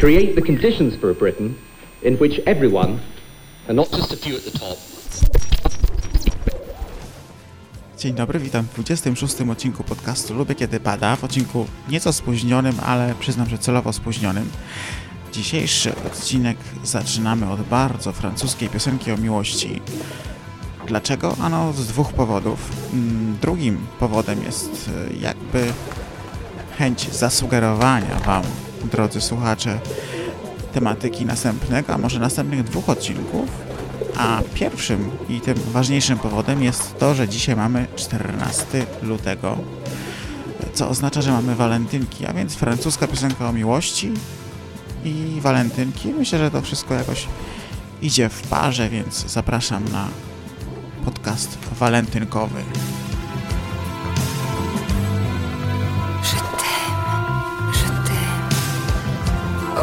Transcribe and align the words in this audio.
create 0.00 0.34
the 0.36 0.42
conditions 0.42 0.94
for 0.94 1.10
a 1.10 1.14
Britain 1.14 1.54
in 2.02 2.16
which 2.16 2.40
everyone, 2.46 3.00
and 3.68 3.76
not 3.76 3.90
just 3.90 4.12
a 4.12 4.16
few 4.16 4.36
at 4.36 4.44
the 4.44 4.58
top, 4.58 4.78
Dzień 7.98 8.14
dobry, 8.14 8.38
witam 8.38 8.64
w 8.64 8.74
26 8.74 9.40
odcinku 9.40 9.84
podcastu 9.84 10.34
Lubię 10.34 10.54
Kiedy 10.54 10.80
Pada, 10.80 11.16
w 11.16 11.24
odcinku 11.24 11.66
nieco 11.88 12.12
spóźnionym, 12.12 12.74
ale 12.86 13.14
przyznam, 13.20 13.48
że 13.48 13.58
celowo 13.58 13.92
spóźnionym. 13.92 14.50
Dzisiejszy 15.32 15.92
odcinek 16.06 16.56
zaczynamy 16.84 17.50
od 17.50 17.62
bardzo 17.62 18.12
francuskiej 18.12 18.68
piosenki 18.68 19.12
o 19.12 19.16
miłości. 19.16 19.80
Dlaczego? 20.86 21.36
Ano 21.40 21.72
z 21.72 21.86
dwóch 21.86 22.12
powodów. 22.12 22.72
Mm, 22.92 23.36
Drugim 23.40 23.86
powodem 23.98 24.42
jest 24.42 24.90
e, 25.10 25.14
jakby 25.14 25.72
chęć 26.82 27.14
zasugerowania 27.14 28.18
Wam, 28.18 28.42
drodzy 28.84 29.20
słuchacze, 29.20 29.80
tematyki 30.72 31.26
następnego, 31.26 31.94
a 31.94 31.98
może 31.98 32.18
następnych 32.18 32.64
dwóch 32.64 32.88
odcinków. 32.88 33.50
A 34.16 34.40
pierwszym 34.54 35.10
i 35.28 35.40
tym 35.40 35.54
ważniejszym 35.72 36.18
powodem 36.18 36.62
jest 36.62 36.98
to, 36.98 37.14
że 37.14 37.28
dzisiaj 37.28 37.56
mamy 37.56 37.86
14 37.96 38.86
lutego, 39.02 39.58
co 40.74 40.88
oznacza, 40.88 41.22
że 41.22 41.32
mamy 41.32 41.54
walentynki, 41.54 42.26
a 42.26 42.32
więc 42.32 42.54
francuska 42.54 43.06
piosenka 43.06 43.48
o 43.48 43.52
miłości 43.52 44.12
i 45.04 45.38
walentynki. 45.40 46.08
Myślę, 46.08 46.38
że 46.38 46.50
to 46.50 46.62
wszystko 46.62 46.94
jakoś 46.94 47.28
idzie 48.02 48.28
w 48.28 48.42
parze, 48.42 48.88
więc 48.88 49.26
zapraszam 49.26 49.84
na 49.88 50.08
podcast 51.04 51.58
walentynkowy. 51.80 52.62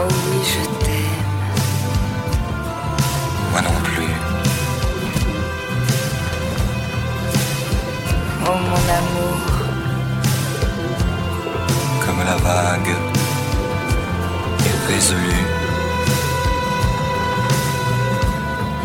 Oui, 0.09 0.39
je 0.51 0.61
t'aime. 0.83 1.29
Moi 3.51 3.61
non 3.61 3.77
plus. 3.83 4.13
Oh 8.45 8.57
mon 8.69 8.83
amour. 8.99 9.41
Comme 12.05 12.21
la 12.25 12.37
vague 12.37 12.95
est 14.65 14.93
résolue. 14.93 15.45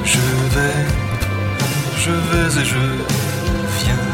Je 0.05 0.25
vais, 0.55 0.87
je 1.99 2.11
vais 2.11 2.61
et 2.61 2.65
je 2.65 2.83
viens. 3.79 4.14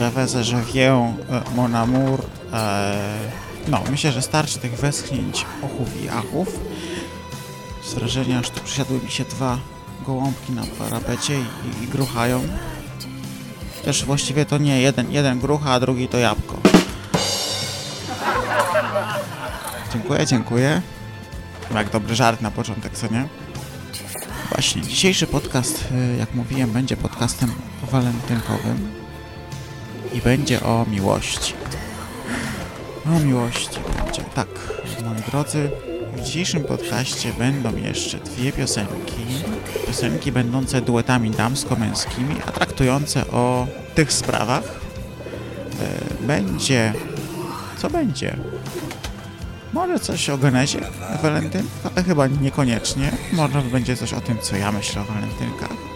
E, 0.00 0.04
Je 0.04 0.10
vais 0.10 0.34
et 0.36 0.42
je 0.44 0.56
viens, 0.72 1.14
e, 1.30 1.40
mon 1.56 1.74
amour. 1.74 2.20
E, 2.52 3.44
No, 3.68 3.82
myślę, 3.90 4.12
że 4.12 4.22
starczy 4.22 4.58
tych 4.58 4.76
westchnięć, 4.76 5.46
ochów 5.62 6.02
i 6.04 6.08
achów. 6.08 6.48
Z 7.84 7.94
wrażenia, 7.94 8.42
że 8.42 8.50
tu 8.50 8.60
przysiadły 8.60 8.98
mi 9.00 9.10
się 9.10 9.24
dwa 9.24 9.58
gołąbki 10.06 10.52
na 10.52 10.62
parapecie 10.78 11.34
i, 11.40 11.84
i 11.84 11.86
gruchają. 11.88 12.42
Też 13.84 14.04
właściwie 14.04 14.46
to 14.46 14.58
nie, 14.58 14.80
jeden, 14.80 15.12
jeden 15.12 15.40
grucha, 15.40 15.70
a 15.72 15.80
drugi 15.80 16.08
to 16.08 16.18
jabłko. 16.18 16.56
Dziękuję, 19.92 20.26
dziękuję. 20.26 20.82
Jak 21.74 21.90
dobry 21.90 22.14
żart 22.14 22.40
na 22.40 22.50
początek, 22.50 22.92
co 22.92 23.06
nie? 23.12 23.28
Właśnie, 24.52 24.82
dzisiejszy 24.82 25.26
podcast, 25.26 25.84
y, 26.14 26.16
jak 26.18 26.34
mówiłem, 26.34 26.70
będzie 26.70 26.96
podcastem 26.96 27.52
walentynkowym 27.92 29.03
i 30.14 30.20
będzie 30.20 30.62
o 30.62 30.86
miłości. 30.90 31.54
O 33.06 33.20
miłości 33.20 33.78
będzie. 33.96 34.22
Tak, 34.34 34.48
moi 35.04 35.22
drodzy, 35.30 35.70
w 36.16 36.20
dzisiejszym 36.20 36.64
podcaście 36.64 37.32
będą 37.38 37.76
jeszcze 37.76 38.18
dwie 38.18 38.52
piosenki. 38.52 39.24
Piosenki 39.86 40.32
będące 40.32 40.80
duetami 40.80 41.30
damsko-męskimi, 41.30 42.36
a 42.46 42.52
traktujące 42.52 43.26
o 43.26 43.66
tych 43.94 44.12
sprawach. 44.12 44.64
Y, 46.22 46.26
Będzie... 46.26 46.92
Co 47.78 47.90
będzie? 47.90 48.36
Może 49.72 50.00
coś 50.00 50.30
o 50.30 50.38
genezie 50.38 50.80
walentynka, 51.22 51.90
ale 51.94 52.04
chyba 52.04 52.26
niekoniecznie. 52.26 53.10
Może 53.32 53.62
będzie 53.62 53.96
coś 53.96 54.12
o 54.12 54.20
tym, 54.20 54.38
co 54.42 54.56
ja 54.56 54.72
myślę 54.72 55.02
o 55.02 55.04
walentynkach. 55.04 55.93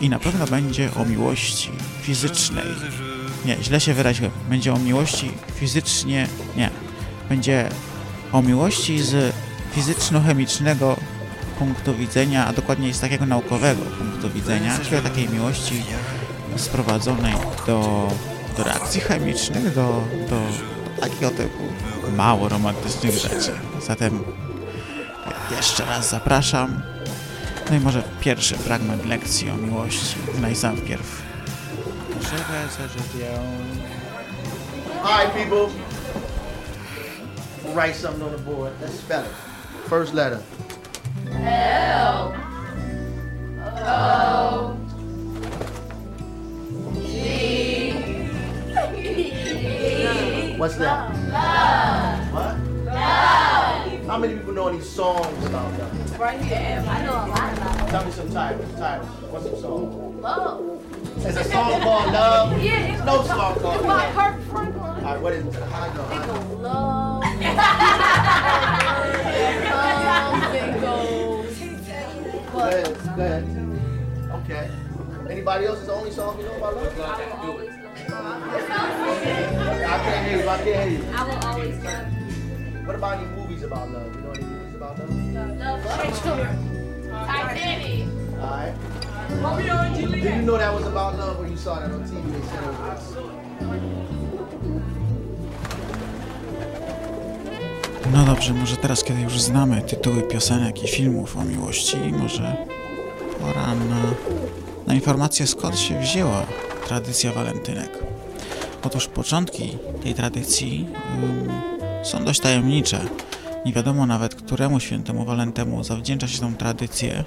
I 0.00 0.08
na 0.08 0.18
pewno 0.18 0.46
będzie 0.46 0.94
o 0.94 1.04
miłości 1.04 1.70
fizycznej. 2.02 2.64
Nie, 3.44 3.56
źle 3.62 3.80
się 3.80 3.94
wyraziłem. 3.94 4.32
Będzie 4.48 4.74
o 4.74 4.78
miłości 4.78 5.30
fizycznie... 5.54 6.26
Nie. 6.56 6.70
Będzie 7.28 7.68
o 8.32 8.42
miłości 8.42 9.02
z 9.02 9.34
fizyczno-chemicznego 9.74 10.96
punktu 11.58 11.94
widzenia, 11.94 12.46
a 12.46 12.52
dokładniej 12.52 12.94
z 12.94 13.00
takiego 13.00 13.26
naukowego 13.26 13.82
punktu 13.82 14.30
widzenia, 14.30 14.78
czyli 14.78 15.02
takiej 15.02 15.28
miłości 15.28 15.82
sprowadzonej 16.56 17.34
do, 17.66 18.08
do 18.56 18.64
reakcji 18.64 19.00
chemicznych, 19.00 19.74
do, 19.74 20.04
do 20.30 20.40
takiego 21.00 21.30
typu 21.30 21.62
mało 22.16 22.48
romantycznych 22.48 23.14
rzeczy. 23.14 23.52
Zatem 23.86 24.22
jeszcze 25.56 25.84
raz 25.84 26.10
zapraszam. 26.10 26.82
No 27.68 27.76
i 27.76 27.80
może 27.80 28.02
pierwszy 28.20 28.56
fragment 28.56 29.06
lekcji 29.06 29.50
o 29.50 29.56
miłości. 29.56 30.16
Najpierw. 30.40 31.22
All 35.04 35.18
right, 35.18 35.32
people. 35.34 35.68
We'll 37.64 37.74
write 37.74 37.94
something 37.96 38.22
on 38.22 38.32
the 38.32 38.38
board. 38.38 38.72
Let's 38.80 38.98
spell 38.98 39.24
it. 39.24 39.30
First 39.88 40.14
letter. 40.14 40.38
L. 41.32 42.32
What's 50.58 50.76
that? 50.76 51.10
Love. 51.30 52.32
What? 52.34 52.56
Love. 52.84 54.06
How 54.06 54.18
many 54.18 54.34
people 54.34 54.52
know 54.52 54.68
any 54.68 54.80
songs 54.82 55.46
about 55.46 55.72
love? 55.78 56.09
Right 56.20 56.38
here. 56.42 56.84
I 56.86 57.02
know 57.06 57.12
a 57.12 57.32
lot 57.32 57.56
about 57.56 57.88
Tell 57.88 58.04
me 58.04 58.10
some 58.12 58.30
titles. 58.30 58.70
Titles. 58.78 59.08
What's 59.32 59.48
the 59.48 59.56
song? 59.56 60.20
love. 60.20 60.60
It's 61.16 61.38
a 61.38 61.44
song 61.44 61.80
called 61.80 62.12
Love. 62.12 62.62
Yeah, 62.62 62.92
it's 62.92 63.04
No 63.06 63.22
song 63.22 63.58
called 63.58 63.76
It's 63.76 63.86
by 63.86 64.12
Love. 64.12 64.14
Kirk 64.14 64.42
Franklin. 64.50 64.82
All 64.82 65.00
right, 65.00 65.18
what 65.22 65.32
is 65.32 65.46
it? 65.46 65.54
How 65.54 65.86
you 65.86 65.94
know? 65.94 66.08
They 66.10 66.18
know? 66.18 66.26
go 66.26 66.56
love. 66.56 67.24
love. 69.64 70.52
They 70.52 70.66
go. 70.78 70.94
Go 72.52 72.58
ahead. 72.68 73.44
Okay. 74.44 74.70
Anybody 75.30 75.64
else 75.64 75.80
is 75.80 75.86
the 75.86 75.94
only 75.94 76.10
song 76.10 76.38
you 76.38 76.44
know 76.44 76.56
about 76.56 76.76
love? 76.76 77.00
I 77.00 77.16
will 77.16 77.50
always 77.50 77.70
love. 77.70 78.42
I 78.44 79.98
can't 80.04 80.28
hear 80.28 80.38
you. 80.42 80.48
I 80.50 80.56
can't 80.58 80.90
hear 80.90 81.00
you. 81.00 81.04
I 81.16 81.24
will 81.24 81.46
always 81.46 81.76
love. 81.82 82.06
What 82.86 82.96
about 82.96 83.18
any 83.18 83.26
movies 83.36 83.62
about 83.62 83.90
love? 83.90 84.19
Titanic. 87.26 88.06
Alright. 88.42 88.74
Did 89.96 90.24
you 90.24 90.42
know 90.42 90.58
that 90.58 90.74
was 90.74 90.86
about 90.86 91.16
love 91.18 91.38
when 91.38 91.50
you 91.50 91.56
saw 91.56 91.78
that 91.80 91.90
on 91.90 92.02
TV? 92.04 92.32
They 92.32 92.42
said 92.48 92.64
was. 92.78 93.14
No 98.12 98.24
dobrze, 98.24 98.54
może 98.54 98.76
teraz, 98.76 99.04
kiedy 99.04 99.20
już 99.20 99.40
znamy 99.40 99.82
tytuły 99.82 100.22
piosenek 100.22 100.82
i 100.84 100.88
filmów 100.88 101.36
o 101.36 101.44
miłości, 101.44 101.96
może 101.96 102.56
pora 103.40 103.74
na, 103.74 104.02
na 104.86 104.94
informację, 104.94 105.46
skąd 105.46 105.78
się 105.78 106.00
wzięła 106.00 106.46
tradycja 106.88 107.32
walentynek. 107.32 107.98
Otóż 108.82 109.06
początki 109.06 109.78
tej 110.02 110.14
tradycji 110.14 110.86
ym, 111.22 111.52
są 112.04 112.24
dość 112.24 112.40
tajemnicze. 112.40 113.00
Nie 113.64 113.72
wiadomo 113.72 114.06
nawet, 114.06 114.34
któremu 114.34 114.80
świętemu 114.80 115.24
Walentemu 115.24 115.84
zawdzięcza 115.84 116.28
się 116.28 116.38
tą 116.38 116.56
tradycję. 116.56 117.24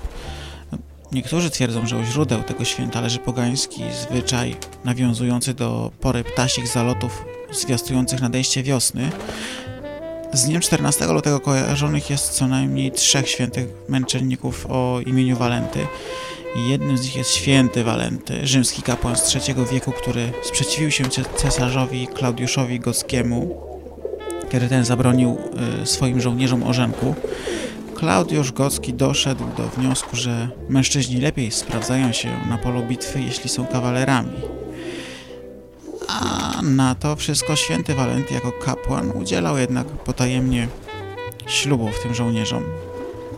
Niektórzy 1.12 1.50
twierdzą, 1.50 1.88
że 1.88 1.98
u 1.98 2.04
źródeł 2.04 2.44
tego 2.44 2.66
święta 2.66 3.02
leży 3.02 3.20
pogański 3.20 3.84
zwyczaj 4.02 4.56
nawiązujący 4.84 5.54
do 5.54 5.92
pory 6.02 6.24
ptasich 6.24 6.68
zalotów 6.68 7.26
zwiastujących 7.52 8.22
nadejście 8.22 8.64
wiosny. 8.64 9.12
Z 10.34 10.46
dniem 10.46 10.62
14 10.62 11.06
lutego 11.06 11.40
kojarzonych 11.40 12.10
jest 12.10 12.30
co 12.30 12.48
najmniej 12.48 12.92
trzech 12.92 13.30
świętych 13.30 13.68
męczenników 13.90 14.66
o 14.70 15.00
imieniu 15.06 15.38
Walenty. 15.38 15.88
Jednym 16.56 16.98
z 16.98 17.04
nich 17.04 17.16
jest 17.16 17.32
święty 17.32 17.84
Walenty, 17.84 18.48
rzymski 18.48 18.82
kapłan 18.82 19.16
z 19.16 19.36
III 19.36 19.56
wieku, 19.72 19.92
który 19.92 20.32
sprzeciwił 20.44 20.92
się 20.92 21.04
cesarzowi 21.38 22.08
Klaudiuszowi 22.08 22.80
Gockiemu, 22.80 23.73
kiedy 24.54 24.70
ten 24.70 24.86
zabronił 24.86 25.38
y, 25.84 25.86
swoim 25.86 26.22
żołnierzom 26.22 26.64
orzenku. 26.64 27.16
Klaudiusz 27.96 28.52
Gocki 28.52 28.94
doszedł 28.94 29.44
do 29.58 29.68
wniosku, 29.68 30.16
że 30.16 30.50
mężczyźni 30.70 31.22
lepiej 31.22 31.52
sprawdzają 31.52 32.12
się 32.12 32.30
na 32.50 32.58
polu 32.58 32.84
bitwy, 32.84 33.22
jeśli 33.22 33.50
są 33.50 33.66
kawalerami. 33.66 34.34
A 36.08 36.62
na 36.62 36.96
to 36.96 37.16
wszystko 37.16 37.56
święty 37.56 37.96
Walenty 37.96 38.34
jako 38.34 38.52
kapłan 38.52 39.12
udzielał 39.12 39.58
jednak 39.58 39.88
potajemnie 39.88 40.68
ślubów 41.48 42.04
tym 42.04 42.14
żołnierzom. 42.14 42.64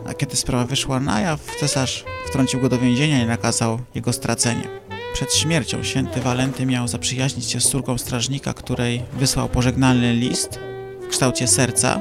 A 0.08 0.14
kiedy 0.14 0.36
sprawa 0.36 0.64
wyszła 0.64 1.00
na 1.00 1.20
jaw, 1.20 1.40
cesarz 1.60 2.04
wtrącił 2.28 2.60
go 2.60 2.68
do 2.68 2.78
więzienia 2.78 3.22
i 3.22 3.26
nakazał 3.26 3.78
jego 3.94 4.12
stracenie. 4.12 4.68
Przed 5.12 5.34
śmiercią 5.34 5.82
święty 5.82 6.20
Walenty 6.20 6.66
miał 6.66 6.88
zaprzyjaźnić 6.88 7.50
się 7.50 7.60
z 7.60 7.68
córką 7.68 7.98
strażnika, 7.98 8.54
której 8.54 9.02
wysłał 9.12 9.48
pożegnalny 9.48 10.12
list 10.12 10.75
w 11.06 11.10
kształcie 11.10 11.46
serca, 11.46 12.00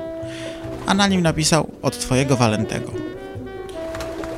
a 0.85 0.93
na 0.93 1.07
nim 1.07 1.21
napisał 1.21 1.71
od 1.81 1.99
twojego 1.99 2.35
Walentego. 2.35 2.91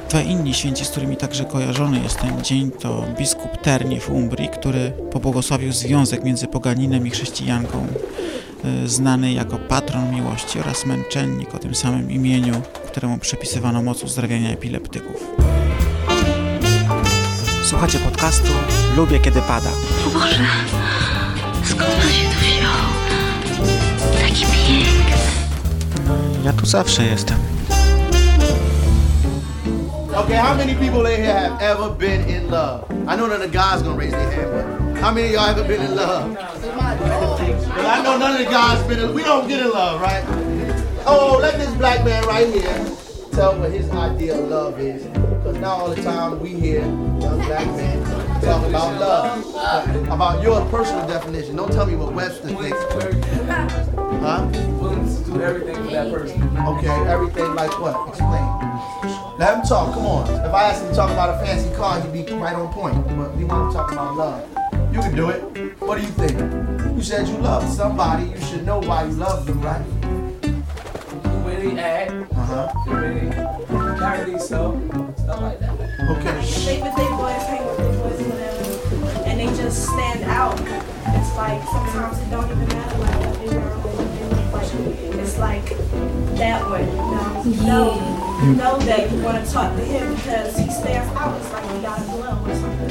Dwa 0.09 0.21
inni 0.21 0.53
święci, 0.53 0.85
z 0.85 0.89
którymi 0.89 1.17
także 1.17 1.45
kojarzony 1.45 1.99
jest 1.99 2.19
ten 2.19 2.43
dzień, 2.43 2.71
to 2.71 3.05
biskup 3.17 3.57
Terni 3.61 3.99
w 3.99 4.09
Umbrii, 4.09 4.49
który 4.49 4.91
pobłogosławił 5.11 5.71
związek 5.71 6.23
między 6.23 6.47
poganinem 6.47 7.07
i 7.07 7.09
chrześcijanką, 7.09 7.87
y, 8.85 8.87
znany 8.87 9.33
jako 9.33 9.57
patron 9.57 10.15
miłości 10.15 10.59
oraz 10.59 10.85
męczennik 10.85 11.55
o 11.55 11.59
tym 11.59 11.75
samym 11.75 12.11
imieniu, 12.11 12.61
któremu 12.87 13.17
przypisywano 13.17 13.81
moc 13.81 14.03
uzdrawiania 14.03 14.49
epileptyków. 14.49 15.27
Słuchacie 17.63 17.99
podcastu 17.99 18.51
Lubię 18.97 19.19
Kiedy 19.19 19.41
Pada. 19.41 19.69
O 20.07 20.09
Boże, 20.09 20.45
skąd 21.63 21.91
pan 21.91 22.09
się 22.09 22.29
tu 22.29 22.39
wziął? 22.39 23.06
Taki 24.27 24.45
piękny. 24.45 25.17
Ja 26.43 26.53
tu 26.53 26.65
zawsze 26.65 27.03
jestem. 27.03 27.37
Okay, 30.15 30.37
how 30.37 30.57
many 30.57 30.75
people 30.75 31.15
in 31.15 31.21
here 31.21 31.33
have 31.33 31.61
ever 31.61 31.89
been 31.89 32.29
in 32.29 32.51
love? 32.51 32.83
I 33.07 33.15
know 33.15 33.27
none 33.27 33.41
of 33.41 33.51
the 33.51 33.57
guys 33.57 33.81
gonna 33.83 33.97
raise 33.97 34.11
their 34.11 34.31
hand, 34.31 34.51
but 34.51 35.01
how 35.01 35.13
many 35.13 35.27
of 35.27 35.33
y'all 35.33 35.49
ever 35.49 35.63
been 35.63 35.81
in 35.81 35.95
love? 35.95 36.35
Well, 37.77 37.87
I 37.87 38.01
know 38.03 38.17
none 38.17 38.31
of 38.31 38.45
the 38.45 38.51
guys 38.51 38.83
been 38.87 38.99
in 38.99 39.13
We 39.15 39.23
don't 39.23 39.47
get 39.47 39.59
in 39.61 39.71
love, 39.71 40.01
right? 40.01 40.23
Oh, 41.05 41.39
let 41.41 41.57
this 41.57 41.73
black 41.77 42.03
man 42.03 42.25
right 42.25 42.53
here 42.53 42.85
tell 43.31 43.55
what 43.59 43.71
his 43.71 43.89
idea 43.91 44.37
of 44.37 44.49
love 44.49 44.79
is. 44.79 45.03
Because 45.03 45.57
now 45.57 45.77
all 45.79 45.89
the 45.95 46.01
time 46.03 46.39
we 46.41 46.49
hear 46.49 46.81
young 47.21 47.39
black 47.45 47.67
men 47.67 48.03
talk 48.41 48.65
about 48.67 48.99
love. 48.99 50.09
About 50.09 50.43
your 50.43 50.65
personal 50.69 51.07
definition. 51.07 51.55
Don't 51.55 51.71
tell 51.71 51.85
me 51.85 51.95
what 51.95 52.13
Webster 52.13 52.49
thinks. 52.49 52.77
Huh? 53.57 54.47
Willing 54.79 55.05
to 55.05 55.23
do 55.31 55.41
everything 55.41 55.75
for 55.75 55.91
that 55.91 56.13
person. 56.13 56.57
Okay, 56.57 56.87
everything 57.09 57.55
like 57.55 57.79
what? 57.79 58.09
Explain. 58.09 58.43
Let 59.39 59.55
him 59.57 59.61
talk, 59.65 59.93
come 59.93 60.05
on. 60.05 60.29
If 60.45 60.53
I 60.53 60.63
asked 60.69 60.83
him 60.83 60.89
to 60.89 60.95
talk 60.95 61.11
about 61.11 61.29
a 61.41 61.45
fancy 61.45 61.73
car, 61.75 61.99
he'd 62.01 62.25
be 62.25 62.33
right 62.33 62.55
on 62.55 62.71
point. 62.73 62.95
But 63.17 63.35
we 63.35 63.43
want 63.45 63.71
to 63.71 63.77
talk 63.77 63.91
about 63.91 64.15
love. 64.15 64.49
You 64.93 64.99
can 64.99 65.15
do 65.15 65.29
it. 65.29 65.41
What 65.81 65.97
do 65.99 66.03
you 66.03 66.09
think? 66.11 66.37
You 66.95 67.01
said 67.03 67.27
you 67.27 67.37
love 67.37 67.67
somebody, 67.69 68.29
you 68.29 68.41
should 68.41 68.65
know 68.65 68.79
why 68.79 69.03
you 69.05 69.11
love 69.11 69.45
them, 69.45 69.61
right? 69.61 69.83
The 70.41 71.43
way 71.45 71.67
they 71.69 71.79
act, 71.79 72.11
Uh-huh. 72.33 72.71
the 72.85 72.91
way 72.95 73.29
they 73.29 73.99
carry 73.99 74.31
themselves, 74.31 75.21
stuff 75.21 75.41
like 75.41 75.59
that. 75.59 75.71
Okay. 75.71 76.39
If 76.39 76.65
they, 76.65 76.77
if 76.81 76.95
they 76.95 77.07
boys 77.09 77.43
hang 77.45 77.65
with 77.67 77.77
their 77.77 77.93
boys, 77.93 78.21
whatever, 78.27 79.29
and 79.29 79.39
they 79.39 79.45
just 79.55 79.83
stand 79.83 80.23
out, 80.23 80.59
it's 80.59 81.35
like 81.35 81.61
sometimes 81.69 82.17
it 82.19 82.29
don't 82.31 82.45
even 82.51 82.67
matter 82.69 82.97
like 82.97 83.26
what 83.47 83.53
they 83.53 83.57
wear 83.57 83.73
or 83.73 83.77
what 83.79 84.07
they 84.13 84.25
look 84.35 84.53
like. 84.53 85.19
It's 85.19 85.37
like 85.37 86.37
that 86.37 86.69
way, 86.69 86.85
you 86.85 86.95
know? 86.95 87.43
You 87.45 87.61
know, 87.65 88.39
you 88.43 88.53
know 88.55 88.77
that 88.79 89.11
you 89.11 89.21
want 89.23 89.45
to 89.45 89.51
talk 89.51 89.75
to 89.75 89.83
him 89.83 90.13
because 90.15 90.57
he 90.57 90.69
stands 90.69 91.11
out. 91.15 91.37
It's 91.39 91.51
like 91.51 91.63
you 91.75 91.81
got 91.81 91.99
a 91.99 92.03
glow 92.03 92.45
or 92.45 92.55
something. 92.55 92.87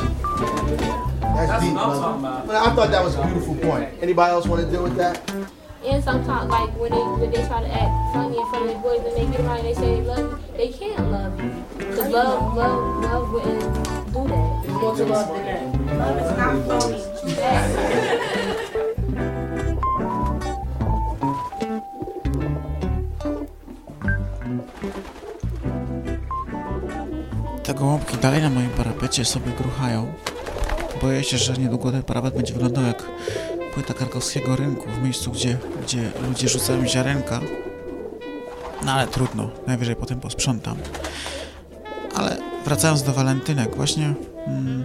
That's, 1.20 1.50
That's 1.50 1.64
deep, 1.64 1.74
what 1.74 1.82
I'm 1.82 1.88
brother. 1.88 2.00
talking 2.00 2.20
about. 2.20 2.46
But 2.46 2.56
I 2.56 2.74
thought 2.74 2.90
that 2.90 3.04
was 3.04 3.14
a 3.16 3.24
beautiful 3.24 3.54
point. 3.56 3.90
Anybody 4.00 4.32
else 4.32 4.46
want 4.46 4.64
to 4.64 4.70
deal 4.70 4.82
with 4.82 4.96
that? 4.96 5.30
And 5.84 6.02
sometimes, 6.02 6.50
like 6.50 6.70
when 6.80 6.90
they 6.90 6.98
when 6.98 7.30
they 7.30 7.46
try 7.46 7.60
to 7.62 7.68
act 7.68 8.12
funny 8.14 8.38
in 8.38 8.46
front 8.50 8.66
of 8.66 8.72
the 8.72 8.78
boys 8.80 9.04
and 9.06 9.16
they 9.16 9.26
get 9.30 9.40
around 9.46 9.58
and 9.58 9.66
they 9.68 9.74
say 9.74 10.00
they 10.00 10.02
love 10.02 10.18
you, 10.32 10.56
they 10.56 10.68
can't 10.68 11.10
love 11.12 11.40
you. 11.40 11.50
Cause 11.94 12.08
love, 12.08 12.56
love, 12.56 13.02
love 13.04 13.32
wouldn't 13.32 13.60
do 14.12 14.26
that. 14.26 14.64
It's 14.64 14.72
more 14.72 14.96
to 14.96 15.04
love 15.04 15.28
than 15.28 15.44
that. 15.44 15.98
Love 15.98 16.16
is 16.18 16.36
not 16.36 16.80
phony. 16.80 18.42
gołąbki 27.76 28.16
dalej 28.16 28.42
na 28.42 28.50
moim 28.50 28.70
parapecie 28.70 29.24
sobie 29.24 29.52
gruchają. 29.52 30.12
Boję 31.02 31.24
się, 31.24 31.38
że 31.38 31.52
niedługo 31.52 31.92
ten 31.92 32.02
parapet 32.02 32.34
będzie 32.34 32.52
wyglądał 32.52 32.84
jak 32.84 33.02
płyta 33.74 33.94
krakowskiego 33.94 34.56
rynku, 34.56 34.86
w 34.90 35.02
miejscu, 35.02 35.30
gdzie, 35.32 35.58
gdzie 35.82 36.10
ludzie 36.28 36.48
rzucają 36.48 36.86
ziarenka. 36.86 37.40
No 38.84 38.92
ale 38.92 39.06
trudno, 39.06 39.50
najwyżej 39.66 39.96
potem 39.96 40.20
posprzątam. 40.20 40.76
Ale 42.14 42.36
wracając 42.64 43.02
do 43.02 43.12
walentynek, 43.12 43.76
właśnie 43.76 44.14
mm, 44.46 44.84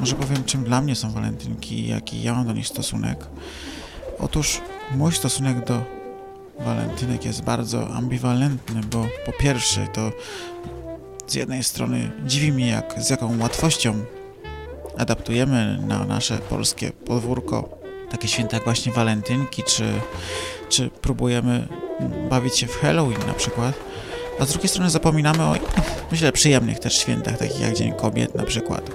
może 0.00 0.16
powiem, 0.16 0.44
czym 0.44 0.64
dla 0.64 0.80
mnie 0.80 0.94
są 0.94 1.10
walentynki 1.10 1.80
i 1.80 1.88
jaki 1.88 2.22
ja 2.22 2.34
mam 2.34 2.46
do 2.46 2.52
nich 2.52 2.68
stosunek. 2.68 3.26
Otóż 4.18 4.60
mój 4.94 5.12
stosunek 5.12 5.64
do 5.64 5.82
walentynek 6.58 7.24
jest 7.24 7.42
bardzo 7.42 7.88
ambiwalentny, 7.88 8.80
bo 8.80 9.06
po 9.26 9.32
pierwsze 9.32 9.86
to 9.92 10.12
z 11.26 11.34
jednej 11.34 11.64
strony 11.64 12.10
dziwi 12.26 12.52
mnie, 12.52 12.68
jak 12.68 12.94
z 12.98 13.10
jaką 13.10 13.40
łatwością 13.40 14.04
adaptujemy 14.98 15.78
na 15.86 16.04
nasze 16.04 16.38
polskie 16.38 16.90
podwórko 16.90 17.68
takie 18.10 18.28
święta 18.28 18.56
jak 18.56 18.64
właśnie 18.64 18.92
walentynki, 18.92 19.62
czy, 19.62 19.84
czy 20.68 20.90
próbujemy 20.90 21.68
bawić 22.30 22.58
się 22.58 22.66
w 22.66 22.76
Halloween 22.76 23.26
na 23.26 23.34
przykład, 23.34 23.74
a 24.40 24.44
z 24.44 24.50
drugiej 24.50 24.68
strony 24.68 24.90
zapominamy 24.90 25.42
o, 25.42 25.54
myślę, 26.12 26.32
przyjemnych 26.32 26.78
też 26.78 26.98
świętach, 26.98 27.38
takich 27.38 27.60
jak 27.60 27.74
Dzień 27.74 27.92
Kobiet 27.92 28.34
na 28.34 28.44
przykład. 28.44 28.90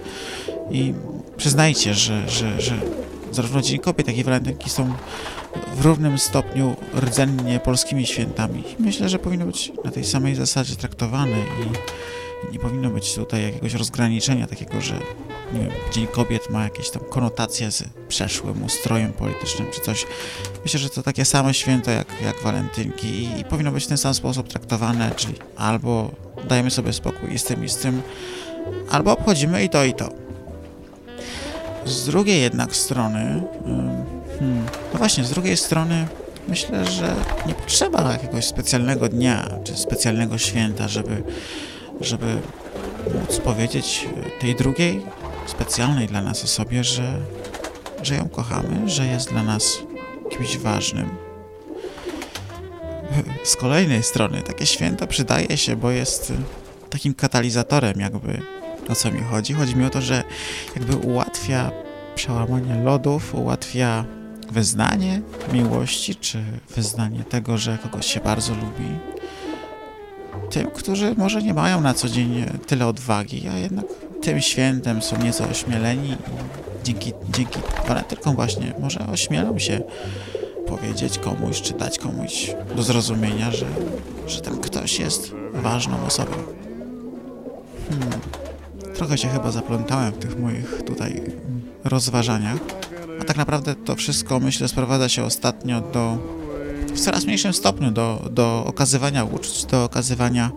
I 0.72 0.94
przyznajcie, 1.38 1.94
że, 1.94 2.30
że, 2.30 2.62
że 2.62 2.74
zarówno 3.32 3.62
Dzień 3.62 3.80
Kobiet, 3.80 4.08
jak 4.08 4.18
i 4.18 4.24
walentynki 4.24 4.70
są 4.70 4.94
w 5.76 5.86
równym 5.86 6.20
stopniu 6.20 6.76
rdzennie 6.96 7.60
polskimi 7.60 8.06
świętami. 8.06 8.64
Myślę, 8.80 9.10
że 9.10 9.20
powinny 9.20 9.46
być 9.46 9.72
na 9.86 9.92
tej 9.92 10.04
samej 10.04 10.36
zasadzie 10.36 10.76
traktowane 10.76 11.38
i 11.38 11.78
nie 12.52 12.60
powinno 12.60 12.90
być 12.90 13.16
tutaj 13.16 13.44
jakiegoś 13.44 13.74
rozgraniczenia 13.74 14.48
takiego, 14.48 14.82
że 14.82 14.94
nie 15.54 15.60
wiem, 15.60 15.72
Dzień 15.92 16.08
Kobiet 16.08 16.50
ma 16.50 16.64
jakieś 16.64 16.90
tam 16.90 17.04
konotacje 17.10 17.72
z 17.72 17.84
przeszłym 18.08 18.64
ustrojem 18.64 19.14
politycznym 19.14 19.68
czy 19.74 19.82
coś. 19.82 20.06
Myślę, 20.64 20.80
że 20.80 20.90
to 20.90 21.04
takie 21.04 21.26
same 21.26 21.54
święto 21.54 21.92
jak, 21.92 22.08
jak 22.24 22.42
walentynki 22.42 23.08
i, 23.08 23.40
i 23.40 23.44
powinno 23.44 23.72
być 23.72 23.84
w 23.84 23.88
ten 23.88 23.98
sam 23.98 24.14
sposób 24.14 24.48
traktowane, 24.48 25.12
czyli 25.16 25.36
albo 25.58 26.12
dajemy 26.50 26.72
sobie 26.72 26.94
spokój 26.94 27.34
i 27.34 27.40
z 27.40 27.44
tym 27.44 27.66
i 27.66 27.70
z 27.70 27.78
tym, 27.78 28.02
albo 28.90 29.12
obchodzimy 29.12 29.64
i 29.64 29.70
to 29.70 29.84
i 29.86 29.94
to. 29.94 30.10
Z 31.86 32.06
drugiej 32.06 32.42
jednak 32.42 32.76
strony, 32.76 33.44
hmm, 34.40 34.66
no 34.94 35.00
właśnie, 35.00 35.24
z 35.24 35.30
drugiej 35.30 35.58
strony 35.58 36.08
myślę, 36.48 36.86
że 36.86 37.16
nie 37.48 37.54
potrzeba 37.54 38.12
jakiegoś 38.12 38.46
specjalnego 38.46 39.10
dnia 39.10 39.50
czy 39.64 39.78
specjalnego 39.78 40.38
święta, 40.38 40.88
żeby 40.88 41.24
żeby 42.02 42.38
móc 43.20 43.40
powiedzieć 43.40 44.10
tej 44.40 44.56
drugiej, 44.56 45.02
specjalnej 45.46 46.08
dla 46.08 46.22
nas 46.22 46.44
osobie, 46.44 46.84
że, 46.84 47.18
że 48.04 48.16
ją 48.16 48.30
kochamy, 48.30 48.90
że 48.90 49.06
jest 49.06 49.30
dla 49.30 49.44
nas 49.44 49.78
kimś 50.30 50.58
ważnym. 50.58 51.10
Z 53.44 53.56
kolejnej 53.56 54.04
strony 54.04 54.42
takie 54.42 54.66
święto 54.66 55.08
przydaje 55.08 55.58
się, 55.58 55.76
bo 55.76 55.92
jest 55.92 56.34
takim 56.90 57.14
katalizatorem 57.14 58.00
jakby 58.00 58.42
o 58.90 58.96
co 58.96 59.12
mi 59.12 59.22
chodzi. 59.22 59.54
Chodzi 59.54 59.76
mi 59.76 59.86
o 59.86 59.90
to, 59.90 60.02
że 60.02 60.24
jakby 60.76 60.96
ułatwia 60.96 61.72
przełamanie 62.16 62.84
lodów, 62.84 63.36
ułatwia 63.36 64.06
wyznanie 64.52 65.22
miłości, 65.54 66.16
czy 66.16 66.44
wyznanie 66.76 67.24
tego, 67.24 67.58
że 67.58 67.78
kogoś 67.78 68.06
się 68.06 68.20
bardzo 68.20 68.54
lubi 68.54 69.11
tym, 70.50 70.72
którzy 70.72 71.16
może 71.18 71.42
nie 71.42 71.54
mają 71.54 71.82
na 71.82 71.94
co 71.94 72.10
dzień 72.10 72.46
tyle 72.68 72.88
odwagi, 72.88 73.48
a 73.48 73.58
jednak 73.58 73.86
tym 74.22 74.42
świętem 74.42 75.02
są 75.02 75.18
nieco 75.24 75.50
ośmieleni 75.50 76.18
dzięki, 76.84 77.14
dzięki 77.30 77.60
walentynkom 77.88 78.36
właśnie 78.36 78.74
może 78.80 79.08
ośmielą 79.08 79.60
się 79.60 79.82
powiedzieć 80.68 81.18
komuś, 81.18 81.62
czy 81.62 81.74
dać 81.74 82.00
komuś 82.00 82.56
do 82.76 82.84
zrozumienia, 82.84 83.52
że, 83.52 83.66
że 84.28 84.42
ten 84.42 84.58
ktoś 84.58 85.00
jest 85.00 85.32
ważną 85.54 86.06
osobą. 86.06 86.32
Hmm. 87.90 88.20
Trochę 88.96 89.18
się 89.18 89.28
chyba 89.28 89.52
zaplątałem 89.52 90.14
w 90.14 90.18
tych 90.18 90.40
moich 90.40 90.82
tutaj 90.86 91.22
rozważaniach. 91.84 92.58
A 93.22 93.24
tak 93.24 93.38
naprawdę 93.38 93.76
to 93.76 93.96
wszystko, 93.96 94.40
myślę, 94.40 94.68
sprowadza 94.68 95.10
się 95.10 95.24
ostatnio 95.24 95.82
do 95.82 96.18
w 96.96 97.00
coraz 97.00 97.26
mniejszym 97.26 97.54
stopniu 97.54 97.92
do, 97.92 98.30
do 98.32 98.66
okazywania 98.66 99.24
uczuć, 99.24 99.66
do 99.66 99.84
okazywania 99.84 100.52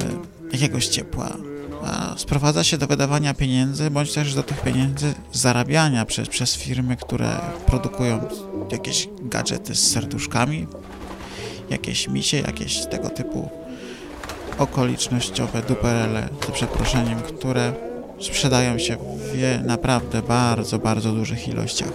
e, 0.00 0.52
jakiegoś 0.52 0.86
ciepła. 0.86 1.36
A 1.84 2.14
sprowadza 2.18 2.64
się 2.64 2.78
do 2.78 2.86
wydawania 2.86 3.34
pieniędzy, 3.34 3.90
bądź 3.90 4.12
też 4.12 4.34
do 4.34 4.42
tych 4.42 4.60
pieniędzy 4.60 5.14
zarabiania 5.32 6.04
przez, 6.04 6.28
przez 6.28 6.56
firmy, 6.56 6.96
które 6.96 7.40
produkują 7.66 8.28
jakieś 8.72 9.08
gadżety 9.22 9.74
z 9.74 9.90
serduszkami, 9.90 10.66
jakieś 11.70 12.08
misie, 12.08 12.36
jakieś 12.36 12.86
tego 12.86 13.10
typu 13.10 13.50
okolicznościowe 14.58 15.62
duperele, 15.62 16.28
za 16.46 16.52
przeproszeniem, 16.52 17.20
które 17.20 17.72
sprzedają 18.20 18.78
się 18.78 18.96
w 18.96 19.66
naprawdę 19.66 20.22
bardzo, 20.22 20.78
bardzo 20.78 21.12
dużych 21.12 21.48
ilościach. 21.48 21.92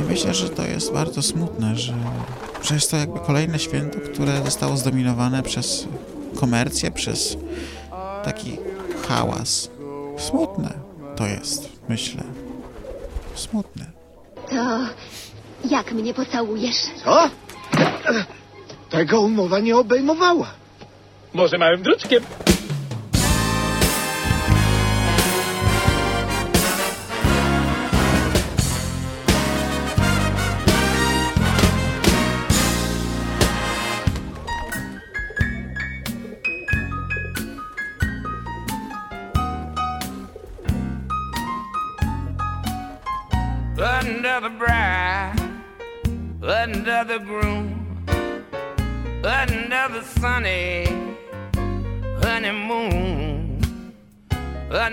I 0.00 0.02
myślę, 0.02 0.34
że 0.34 0.48
to 0.48 0.66
jest 0.66 0.92
bardzo 0.92 1.22
smutne, 1.22 1.76
że, 1.76 1.94
jest 2.70 2.90
to 2.90 2.96
jakby 2.96 3.20
kolejne 3.20 3.58
święto, 3.58 3.98
które 4.00 4.42
zostało 4.44 4.76
zdominowane 4.76 5.42
przez 5.42 5.88
komercję, 6.40 6.90
przez 6.90 7.36
taki 8.24 8.56
hałas. 9.08 9.70
Smutne 10.18 10.74
to 11.16 11.26
jest, 11.26 11.68
myślę. 11.88 12.22
Smutne. 13.34 13.84
To 14.50 14.78
jak 15.70 15.92
mnie 15.92 16.14
pocałujesz? 16.14 16.76
Co? 17.04 17.30
Tego 18.90 19.20
umowa 19.20 19.60
nie 19.60 19.76
obejmowała. 19.76 20.46
Może 21.34 21.58
małym 21.58 21.82
druczkiem? 21.82 22.24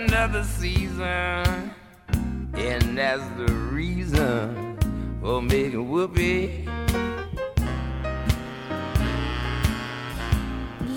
The 0.08 0.44
season, 0.44 1.70
and 2.54 2.98
that's 2.98 3.22
the 3.38 3.52
reason 3.72 4.78
for 5.20 5.42
making 5.42 5.88
whoopee. 5.88 6.66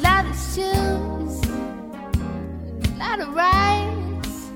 lot 0.03 0.25
of 0.25 0.35
shoes, 0.35 1.45
lot 2.97 3.19
of 3.19 3.33
rides. 3.33 4.51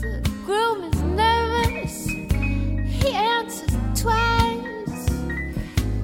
The 0.00 0.20
groom 0.44 0.84
is 0.84 1.02
nervous. 1.02 2.06
He 2.06 3.14
answers 3.14 3.76
twice. 3.94 5.08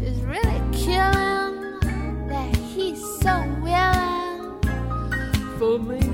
It's 0.02 0.20
really 0.20 0.62
killing 0.72 1.80
that 2.28 2.56
he's 2.56 3.00
so 3.20 3.34
willing 3.62 4.60
for 5.58 5.78
me 5.78 6.07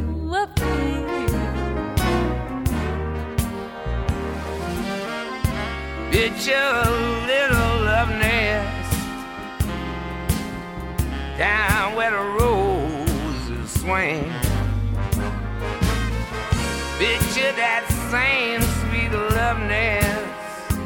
Picture 6.35 6.53
a 6.53 6.91
little 7.29 7.85
love 7.85 8.09
nest 8.09 8.99
down 11.39 11.95
where 11.95 12.11
the 12.11 12.17
roses 12.17 13.71
swing. 13.81 14.25
Picture 16.99 17.53
that 17.55 17.87
same 18.11 18.61
sweet 18.81 19.13
love 19.37 19.59
nest. 19.61 20.77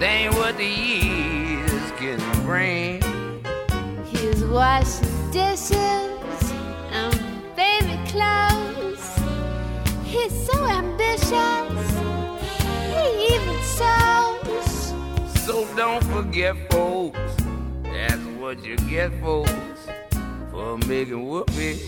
That 0.00 0.02
ain't 0.02 0.34
what 0.34 0.58
the 0.58 0.66
years 0.66 1.90
can 1.92 2.20
bring. 2.44 3.00
He's 4.04 4.44
washing 4.44 5.30
dishes 5.30 6.52
and 6.92 7.14
baby 7.56 7.98
clothes. 8.10 9.18
He's 10.04 10.46
so 10.46 10.62
ambitious. 10.66 11.67
He. 13.78 15.38
So 15.40 15.66
don't 15.76 16.02
forget, 16.04 16.56
folks. 16.70 17.18
That's 17.84 18.22
what 18.38 18.64
you 18.64 18.76
get, 18.76 19.12
folks, 19.20 19.52
for 20.50 20.78
making 20.78 21.28
whoopee. 21.28 21.78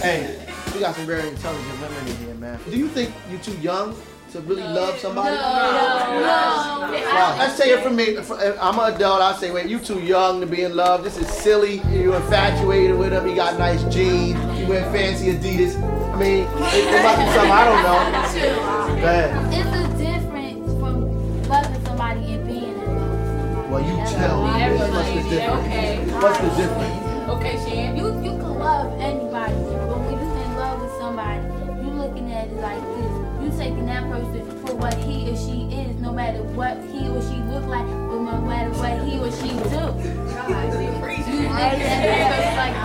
Hey, 0.00 0.46
we 0.72 0.80
got 0.80 0.94
some 0.94 1.06
very 1.06 1.28
intelligent 1.28 1.80
women 1.80 2.06
in 2.06 2.16
here, 2.16 2.34
man. 2.34 2.60
Do 2.70 2.76
you 2.76 2.88
think 2.88 3.12
you're 3.30 3.40
too 3.40 3.58
young 3.58 3.96
to 4.32 4.40
really 4.40 4.62
love 4.62 4.98
somebody? 4.98 5.34
No, 5.34 5.42
no, 5.42 6.20
no. 6.20 6.92
Well, 6.92 7.38
let's 7.38 7.56
say 7.56 7.70
it 7.70 7.82
from 7.82 7.96
me. 7.96 8.16
Uh, 8.16 8.56
I'm 8.60 8.78
an 8.78 8.94
adult. 8.94 9.22
I 9.22 9.34
say, 9.36 9.50
wait, 9.50 9.66
you 9.66 9.78
too 9.78 10.00
young 10.00 10.40
to 10.40 10.46
be 10.46 10.62
in 10.62 10.76
love. 10.76 11.02
This 11.02 11.16
is 11.16 11.26
silly. 11.28 11.80
You 11.90 12.14
infatuated 12.14 12.98
with 12.98 13.12
him. 13.12 13.26
He 13.26 13.34
got 13.34 13.58
nice 13.58 13.82
jeans. 13.84 14.38
He 14.58 14.64
wear 14.66 14.84
fancy 14.92 15.32
Adidas. 15.32 15.80
I 16.12 16.16
mean, 16.18 16.42
it, 16.42 16.48
it 16.48 17.02
must 17.02 17.18
be 17.18 17.26
something 17.32 17.50
I 17.50 17.64
don't 17.64 17.82
know. 17.82 18.00
Go 19.00 19.06
ahead. 19.08 19.54
It's 19.54 19.72
a 19.76 19.88
difference 19.96 20.66
from 20.78 21.42
loving 21.44 21.84
somebody 21.86 22.32
and 22.34 22.46
being 22.46 22.64
in 22.64 22.86
love. 22.86 23.70
Well, 23.70 23.82
you 23.82 23.96
tell 24.12 24.42
me. 24.44 24.50
What's 24.78 25.08
the 25.08 25.30
difference? 25.30 25.66
Okay. 25.66 25.96
What's 26.20 26.38
the 26.38 26.48
difference? 26.50 27.04
Okay, 27.30 27.56
Shan. 27.68 27.96
You 27.96 28.06
you 28.22 28.30
can 28.38 28.58
love 28.58 28.92
anybody, 29.00 29.54
but 29.54 29.98
when 30.00 30.12
you're 30.18 30.44
in 30.44 30.56
love 30.56 30.80
with 30.82 30.92
somebody, 30.98 31.40
you're 31.84 31.94
looking 31.94 32.32
at 32.32 32.48
it 32.48 32.56
like 32.56 32.82
this. 32.96 33.17
You 33.48 33.56
taking 33.56 33.86
that 33.86 34.02
person 34.10 34.44
for 34.66 34.74
what 34.76 34.92
he 34.94 35.30
or 35.30 35.36
she 35.36 35.72
is, 35.72 35.96
no 36.02 36.12
matter 36.12 36.42
what 36.52 36.76
he 36.92 37.08
or 37.08 37.22
she 37.22 37.40
look 37.48 37.64
like, 37.64 37.86
but 37.86 38.20
no 38.20 38.40
matter 38.44 38.70
what 38.76 39.00
he 39.08 39.16
or 39.16 39.32
she 39.32 39.48
do. 39.48 39.88
You 41.24 41.48
looking 41.48 41.56
at 41.56 42.28
that 42.28 42.52
like. 42.60 42.76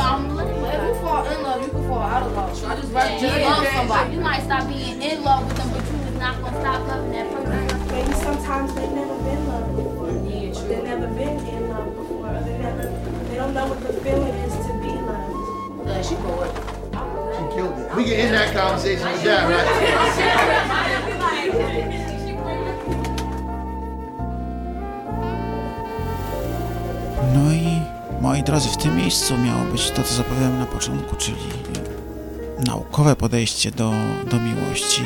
I'm 0.00 0.36
looking 0.36 0.64
If 0.64 0.88
you 0.88 0.94
fall 1.04 1.26
in 1.26 1.42
love, 1.42 1.62
you 1.66 1.68
can 1.68 1.82
fall 1.86 2.00
out 2.00 2.22
of 2.22 2.32
love. 2.32 2.56
So 2.56 2.68
just 2.76 2.92
Right, 2.94 3.20
just 3.20 3.36
you 3.36 3.70
somebody. 3.76 4.14
You 4.14 4.20
might 4.20 4.42
stop 4.44 4.68
being 4.68 5.02
in 5.02 5.22
love 5.22 5.46
with 5.48 5.56
them, 5.58 5.68
but 5.68 5.84
you 5.84 5.98
is 6.08 6.18
not 6.18 6.40
gonna 6.40 6.60
stop 6.60 6.88
loving 6.88 7.12
that 7.12 7.30
person. 7.30 7.86
Maybe 7.88 8.12
sometimes 8.14 8.74
they've 8.74 8.90
never 8.90 9.16
been 9.20 9.48
loved 9.48 9.76
before. 9.76 10.10
Yeah, 10.24 10.52
true. 10.54 10.68
They've 10.68 10.84
never 10.84 11.08
been 11.08 11.46
in 11.46 11.68
love 11.68 11.94
before. 11.94 12.30
Or 12.30 12.40
they 12.40 12.56
never, 12.56 12.88
they 13.28 13.34
don't 13.34 13.52
know 13.52 13.66
what 13.66 13.82
the 13.82 13.92
feeling 14.00 14.32
is 14.32 14.54
to 14.66 14.72
be 14.80 14.96
loved. 14.96 15.88
Uh, 15.88 16.02
she 16.02 16.14
bored. 16.14 16.73
She 17.44 17.56
killed 17.56 17.78
it. 17.78 17.94
We 17.96 18.04
can 18.04 18.12
end 18.12 18.34
that 18.34 18.54
conversation 18.54 19.12
with 19.12 19.24
that, 19.24 19.48
right? 19.48 19.64
No 27.34 27.52
i 27.52 27.82
moi 28.20 28.42
drodzy, 28.42 28.68
w 28.68 28.76
tym 28.76 28.96
miejscu 28.96 29.38
miało 29.38 29.64
być 29.72 29.90
to, 29.90 30.02
co 30.02 30.14
zapowiadałem 30.14 30.58
na 30.58 30.66
początku, 30.66 31.16
czyli 31.16 31.36
naukowe 32.66 33.16
podejście 33.16 33.70
do, 33.70 33.92
do 34.30 34.36
miłości, 34.40 35.02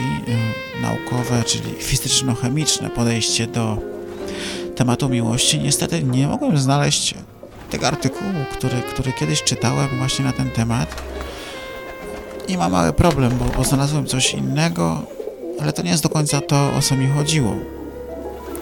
y, 0.79 0.83
naukowe, 0.83 1.45
czyli 1.45 1.75
fizyczno-chemiczne 1.75 2.91
podejście 2.91 3.47
do 3.47 3.79
tematu 4.77 5.09
miłości. 5.09 5.59
Niestety 5.59 6.03
nie 6.03 6.29
mogłem 6.29 6.59
znaleźć 6.59 7.15
tego 7.71 7.87
artykułu, 7.87 8.45
który, 8.53 8.83
który 8.83 9.13
kiedyś 9.13 9.43
czytałem 9.43 9.89
właśnie 9.99 10.25
na 10.25 10.33
ten 10.33 10.51
temat. 10.51 11.08
I 12.49 12.57
mam 12.59 12.73
mały 12.73 12.93
problem, 12.93 13.39
bo, 13.39 13.45
bo 13.45 13.65
znalazłem 13.65 14.07
coś 14.07 14.35
innego, 14.35 15.03
ale 15.61 15.73
to 15.73 15.83
nie 15.83 15.91
jest 15.91 16.03
do 16.03 16.09
końca 16.09 16.41
to, 16.41 16.75
o 16.79 16.83
co 16.83 16.97
mi 16.97 17.09
chodziło. 17.09 17.57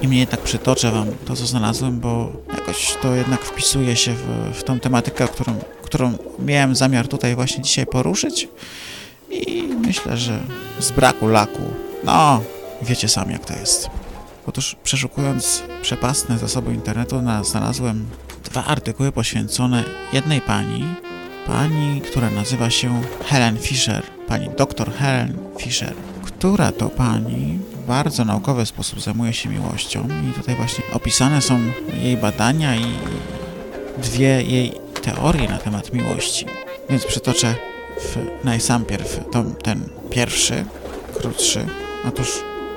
I 0.00 0.09
mnie 0.09 0.19
jednak 0.19 0.40
przytoczę 0.40 0.90
wam 0.90 1.07
to, 1.25 1.37
co 1.37 1.47
znalazłem, 1.47 2.00
bo 2.00 2.33
jakoś 2.52 2.97
to 3.02 3.14
jednak 3.14 3.45
wpisuje 3.45 3.97
się 3.97 4.14
w, 4.14 4.52
w 4.59 4.64
tą 4.64 4.81
tematykę, 4.81 5.28
którą, 5.28 5.59
którą 5.83 6.12
miałem 6.38 6.76
zamiar 6.76 7.09
tutaj 7.09 7.35
właśnie 7.35 7.62
dzisiaj 7.62 7.87
poruszyć. 7.87 8.49
I 9.31 9.62
myślę, 9.62 10.16
że 10.16 10.38
z 10.81 10.90
braku 10.90 11.28
laku, 11.28 11.62
no, 12.05 12.43
wiecie 12.83 13.09
sami 13.09 13.33
jak 13.33 13.45
to 13.45 13.55
jest. 13.55 13.90
Otóż 14.47 14.76
przeszukując 14.85 15.62
przepastne 15.83 16.38
zasoby 16.38 16.75
internetu 16.75 17.21
znalazłem 17.43 18.07
dwa 18.45 18.64
artykuły 18.64 19.12
poświęcone 19.12 19.85
jednej 20.12 20.40
pani, 20.40 20.85
pani, 21.47 22.00
która 22.00 22.31
nazywa 22.31 22.71
się 22.71 23.03
Helen 23.25 23.59
Fisher, 23.59 24.03
pani 24.29 24.49
dr 24.59 24.93
Helen 24.93 25.38
Fisher, 25.59 25.95
która 26.25 26.73
to 26.73 26.88
pani 26.88 27.59
w 27.73 27.87
bardzo 27.87 28.25
naukowy 28.25 28.67
sposób 28.67 29.00
zajmuje 29.00 29.33
się 29.33 29.49
miłością 29.49 30.09
i 30.31 30.33
tutaj 30.33 30.57
właśnie 30.57 30.85
opisane 30.93 31.43
są 31.43 31.61
jej 32.03 32.17
badania 32.17 32.76
i 32.76 32.87
dwie 33.99 34.43
jej 34.43 34.73
teorie 35.03 35.49
na 35.49 35.59
temat 35.59 35.93
miłości. 35.93 36.47
Więc 36.91 37.05
przytoczę 37.05 37.55
w, 38.00 38.45
najsampierw 38.45 39.21
ten 39.62 39.88
pierwszy, 40.11 40.65
krótszy. 41.21 41.67
Otóż 42.09 42.29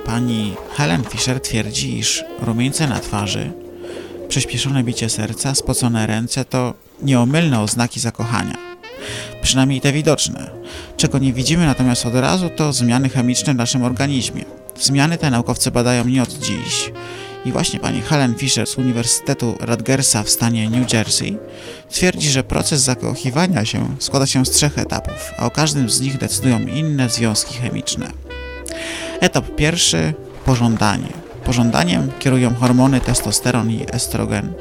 pani 0.05 0.55
Helen 0.75 1.03
Fisher 1.03 1.39
twierdzi, 1.39 1.97
iż 1.97 2.23
rumieńce 2.41 2.87
na 2.87 2.99
twarzy, 2.99 3.51
przyspieszone 4.29 4.83
bicie 4.83 5.09
serca, 5.09 5.55
spocone 5.55 6.07
ręce 6.07 6.45
to 6.45 6.73
nieomylne 7.01 7.59
oznaki 7.59 7.99
zakochania. 7.99 8.57
Przynajmniej 9.41 9.81
te 9.81 9.93
widoczne. 9.93 10.49
Czego 10.97 11.19
nie 11.19 11.33
widzimy 11.33 11.65
natomiast 11.65 12.05
od 12.05 12.15
razu, 12.15 12.49
to 12.49 12.73
zmiany 12.73 13.09
chemiczne 13.09 13.53
w 13.53 13.57
naszym 13.57 13.83
organizmie. 13.83 14.45
Zmiany 14.79 15.17
te 15.17 15.31
naukowcy 15.31 15.71
badają 15.71 16.05
nie 16.05 16.23
od 16.23 16.33
dziś. 16.33 16.91
I 17.45 17.51
właśnie 17.51 17.79
pani 17.79 18.01
Helen 18.01 18.35
Fisher 18.35 18.67
z 18.67 18.77
Uniwersytetu 18.77 19.57
Rutgersa 19.59 20.23
w 20.23 20.29
stanie 20.29 20.69
New 20.69 20.93
Jersey 20.93 21.37
twierdzi, 21.89 22.29
że 22.29 22.43
proces 22.43 22.81
zakochiwania 22.81 23.65
się 23.65 23.95
składa 23.99 24.25
się 24.25 24.45
z 24.45 24.51
trzech 24.51 24.77
etapów, 24.77 25.31
a 25.37 25.45
o 25.45 25.51
każdym 25.51 25.89
z 25.89 26.01
nich 26.01 26.17
decydują 26.17 26.59
inne 26.59 27.09
związki 27.09 27.53
chemiczne. 27.53 28.11
Etap 29.19 29.55
pierwszy 29.55 30.13
pożądanie. 30.45 31.28
Pożądaniem 31.43 32.11
kierują 32.19 32.55
hormony 32.55 33.01
testosteron 33.01 33.71
i 33.71 33.85
estrogen. 33.91 34.53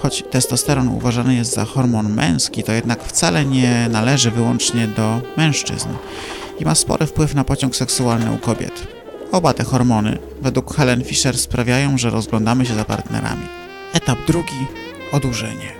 Choć 0.00 0.24
testosteron 0.30 0.88
uważany 0.88 1.34
jest 1.34 1.54
za 1.54 1.64
hormon 1.64 2.12
męski, 2.12 2.62
to 2.62 2.72
jednak 2.72 3.04
wcale 3.04 3.44
nie 3.44 3.88
należy 3.90 4.30
wyłącznie 4.30 4.88
do 4.88 5.20
mężczyzn 5.36 5.88
i 6.60 6.64
ma 6.64 6.74
spory 6.74 7.06
wpływ 7.06 7.34
na 7.34 7.44
pociąg 7.44 7.76
seksualny 7.76 8.32
u 8.32 8.38
kobiet. 8.38 8.86
Oba 9.32 9.52
te 9.52 9.64
hormony, 9.64 10.18
według 10.42 10.76
Helen 10.76 11.04
Fisher, 11.04 11.38
sprawiają, 11.38 11.98
że 11.98 12.10
rozglądamy 12.10 12.66
się 12.66 12.74
za 12.74 12.84
partnerami. 12.84 13.46
Etap 13.92 14.18
drugi 14.26 14.66
odurzenie. 15.12 15.72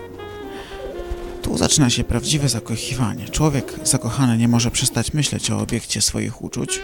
Tu 1.42 1.58
zaczyna 1.58 1.90
się 1.90 2.04
prawdziwe 2.04 2.48
zakochiwanie. 2.48 3.28
Człowiek 3.28 3.72
zakochany 3.84 4.38
nie 4.38 4.48
może 4.48 4.70
przestać 4.70 5.12
myśleć 5.12 5.50
o 5.50 5.58
obiekcie 5.58 6.02
swoich 6.02 6.42
uczuć, 6.42 6.80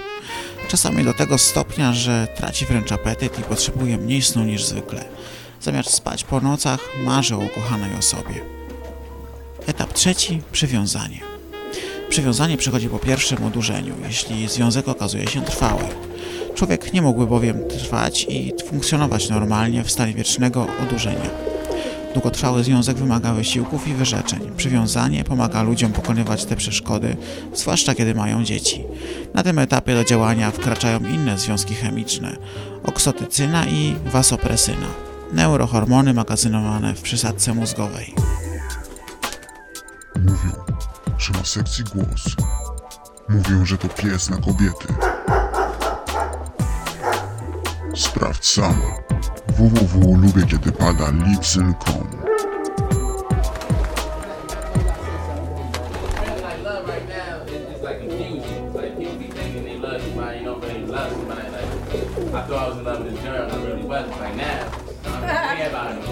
czasami 0.72 1.04
do 1.04 1.14
tego 1.14 1.38
stopnia, 1.38 1.92
że 1.92 2.28
traci 2.36 2.66
wręcz 2.66 2.92
apetyt 2.92 3.38
i 3.38 3.42
potrzebuje 3.42 3.96
mniej 3.98 4.22
snu 4.22 4.44
niż 4.44 4.64
zwykle. 4.64 5.04
Zamiast 5.60 5.90
spać 5.90 6.24
po 6.24 6.40
nocach, 6.40 6.80
marzy 7.04 7.34
o 7.34 7.38
ukochanej 7.38 7.90
osobie. 7.98 8.34
Etap 9.66 9.92
trzeci 9.92 10.42
przywiązanie. 10.52 11.20
Przywiązanie 12.08 12.56
przychodzi 12.56 12.88
po 12.88 12.98
pierwszym 12.98 13.44
odurzeniu, 13.44 13.94
jeśli 14.06 14.48
związek 14.48 14.88
okazuje 14.88 15.26
się 15.26 15.42
trwały. 15.42 15.82
Człowiek 16.54 16.92
nie 16.92 17.02
mógłby 17.02 17.26
bowiem 17.26 17.68
trwać 17.68 18.26
i 18.28 18.52
funkcjonować 18.66 19.28
normalnie 19.28 19.84
w 19.84 19.90
stanie 19.90 20.14
wiecznego 20.14 20.66
odurzenia. 20.82 21.51
Długotrwały 22.14 22.64
związek 22.64 22.96
wymaga 22.96 23.32
wysiłków 23.32 23.88
i 23.88 23.94
wyrzeczeń. 23.94 24.40
Przywiązanie 24.56 25.24
pomaga 25.24 25.62
ludziom 25.62 25.92
pokonywać 25.92 26.44
te 26.44 26.56
przeszkody, 26.56 27.16
zwłaszcza 27.54 27.94
kiedy 27.94 28.14
mają 28.14 28.44
dzieci. 28.44 28.84
Na 29.34 29.42
tym 29.42 29.58
etapie 29.58 29.94
do 29.94 30.04
działania 30.04 30.50
wkraczają 30.50 31.00
inne 31.00 31.38
związki 31.38 31.74
chemiczne 31.74 32.36
oksotycyna 32.84 33.66
i 33.66 33.96
wasopresyna 34.06 34.86
neurohormony 35.32 36.14
magazynowane 36.14 36.94
w 36.94 37.02
przysadce 37.02 37.54
mózgowej. 37.54 38.14
Mówią, 40.16 40.52
że 41.18 41.32
ma 41.32 41.44
sekcji 41.44 41.84
głos. 41.84 42.36
Mówią, 43.28 43.64
że 43.64 43.78
to 43.78 43.88
pies 43.88 44.30
na 44.30 44.36
kobiety. 44.36 44.94
Sprawdź 47.94 48.46
sama. 48.46 49.11
www.lubiekiedy.pada 49.52 51.12
lipsyn.com 51.12 52.08
I 62.32 62.40
thought 62.46 62.64
I 62.64 62.68
was 62.68 62.78
in 62.78 62.84
love 62.84 63.04
with 63.04 63.12
this 63.12 63.22
girl, 63.22 63.50
I 63.50 63.56
really 63.64 63.82
wasn't. 63.82 64.18
Like 64.18 64.36
now, 64.36 64.72
I'm 65.04 65.20
thinking 65.48 65.66
about 65.68 65.98
it. 65.98 66.04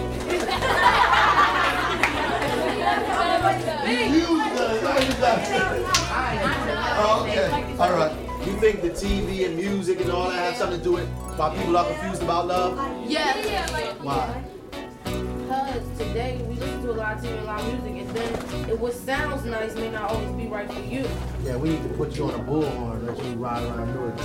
Oh, 7.03 7.27
okay. 7.27 7.49
All 7.79 7.93
right. 7.93 8.30
You 8.47 8.57
think 8.57 8.81
the 8.81 8.91
TV 8.91 9.47
and 9.47 9.57
music 9.57 10.01
and 10.01 10.11
all 10.11 10.31
that 10.31 10.39
have 10.39 10.57
something 10.57 10.79
to 10.79 10.85
do 10.85 10.93
with 10.93 11.09
why 11.37 11.55
people 11.57 11.77
are 11.77 11.85
confused 11.85 12.23
about 12.23 12.47
love? 12.47 12.79
Yeah. 13.07 13.35
Why? 14.03 14.43
Because 15.05 15.83
today 15.99 16.41
we 16.49 16.55
listen 16.55 16.83
to 16.85 16.93
a 16.93 16.97
lot 16.97 17.17
of 17.19 17.25
TV 17.25 17.33
and 17.33 17.41
a 17.41 17.45
lot 17.45 17.61
of 17.61 17.67
music, 17.85 18.01
and 18.03 18.11
then 18.17 18.71
it 18.71 18.79
what 18.81 18.95
sounds 18.95 19.45
nice 19.45 19.75
may 19.75 19.91
not 19.91 20.11
always 20.11 20.33
be 20.33 20.47
right 20.49 20.73
for 20.73 20.81
you. 20.81 21.05
Yeah, 21.45 21.57
we 21.57 21.71
need 21.71 21.83
to 21.83 21.89
put 21.91 22.17
you 22.17 22.25
on 22.25 22.35
a 22.35 22.43
bullhorn 22.43 22.97
and 22.97 23.07
let 23.09 23.19
you 23.25 23.33
ride 23.35 23.63
around 23.63 23.93
Newark. 23.95 24.17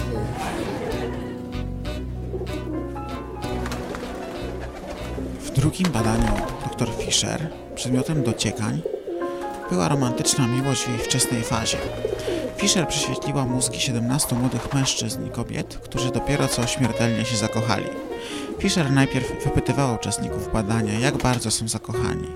W 5.39 5.51
drugim 5.51 5.87
badaniu 5.91 6.31
dr 6.63 6.89
Fischer 6.97 7.49
przedmiotem 7.75 8.23
dociekań 8.23 8.81
była 9.69 9.87
romantyczna 9.87 10.47
miłość 10.47 10.83
w 10.83 10.89
jej 10.89 10.97
wczesnej 10.99 11.43
fazie. 11.43 11.77
Fischer 12.65 12.87
prześwietliła 12.87 13.45
mózgi 13.45 13.79
17 13.79 14.35
młodych 14.35 14.73
mężczyzn 14.73 15.27
i 15.27 15.29
kobiet, 15.29 15.77
którzy 15.83 16.11
dopiero 16.11 16.47
co 16.47 16.67
śmiertelnie 16.67 17.25
się 17.25 17.37
zakochali. 17.37 17.85
Fischer 18.59 18.91
najpierw 18.91 19.43
wypytywała 19.43 19.95
uczestników 19.95 20.53
badania, 20.53 20.99
jak 20.99 21.17
bardzo 21.17 21.51
są 21.51 21.67
zakochani. 21.67 22.27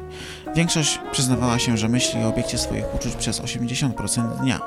Większość 0.56 1.00
przyznawała 1.12 1.60
się, 1.60 1.78
że 1.78 1.90
myśli 1.90 2.24
o 2.24 2.28
obiekcie 2.28 2.58
swoich 2.58 2.96
uczuć 2.96 3.16
przez 3.16 3.42
80% 3.42 4.40
dnia, 4.40 4.60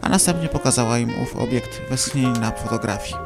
a 0.00 0.08
następnie 0.08 0.48
pokazała 0.48 0.98
im 0.98 1.22
ów 1.22 1.36
obiekt 1.36 1.80
westchnień 1.90 2.32
na 2.32 2.50
fotografii. 2.50 3.16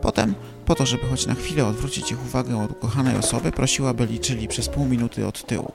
Potem, 0.00 0.34
po 0.66 0.74
to, 0.74 0.86
żeby 0.86 1.06
choć 1.06 1.26
na 1.26 1.34
chwilę 1.34 1.66
odwrócić 1.66 2.10
ich 2.10 2.24
uwagę 2.24 2.64
od 2.64 2.70
ukochanej 2.70 3.16
osoby, 3.16 3.52
prosiła, 3.52 3.94
by 3.94 4.06
liczyli 4.06 4.48
przez 4.48 4.68
pół 4.68 4.86
minuty 4.86 5.26
od 5.26 5.46
tyłu. 5.46 5.72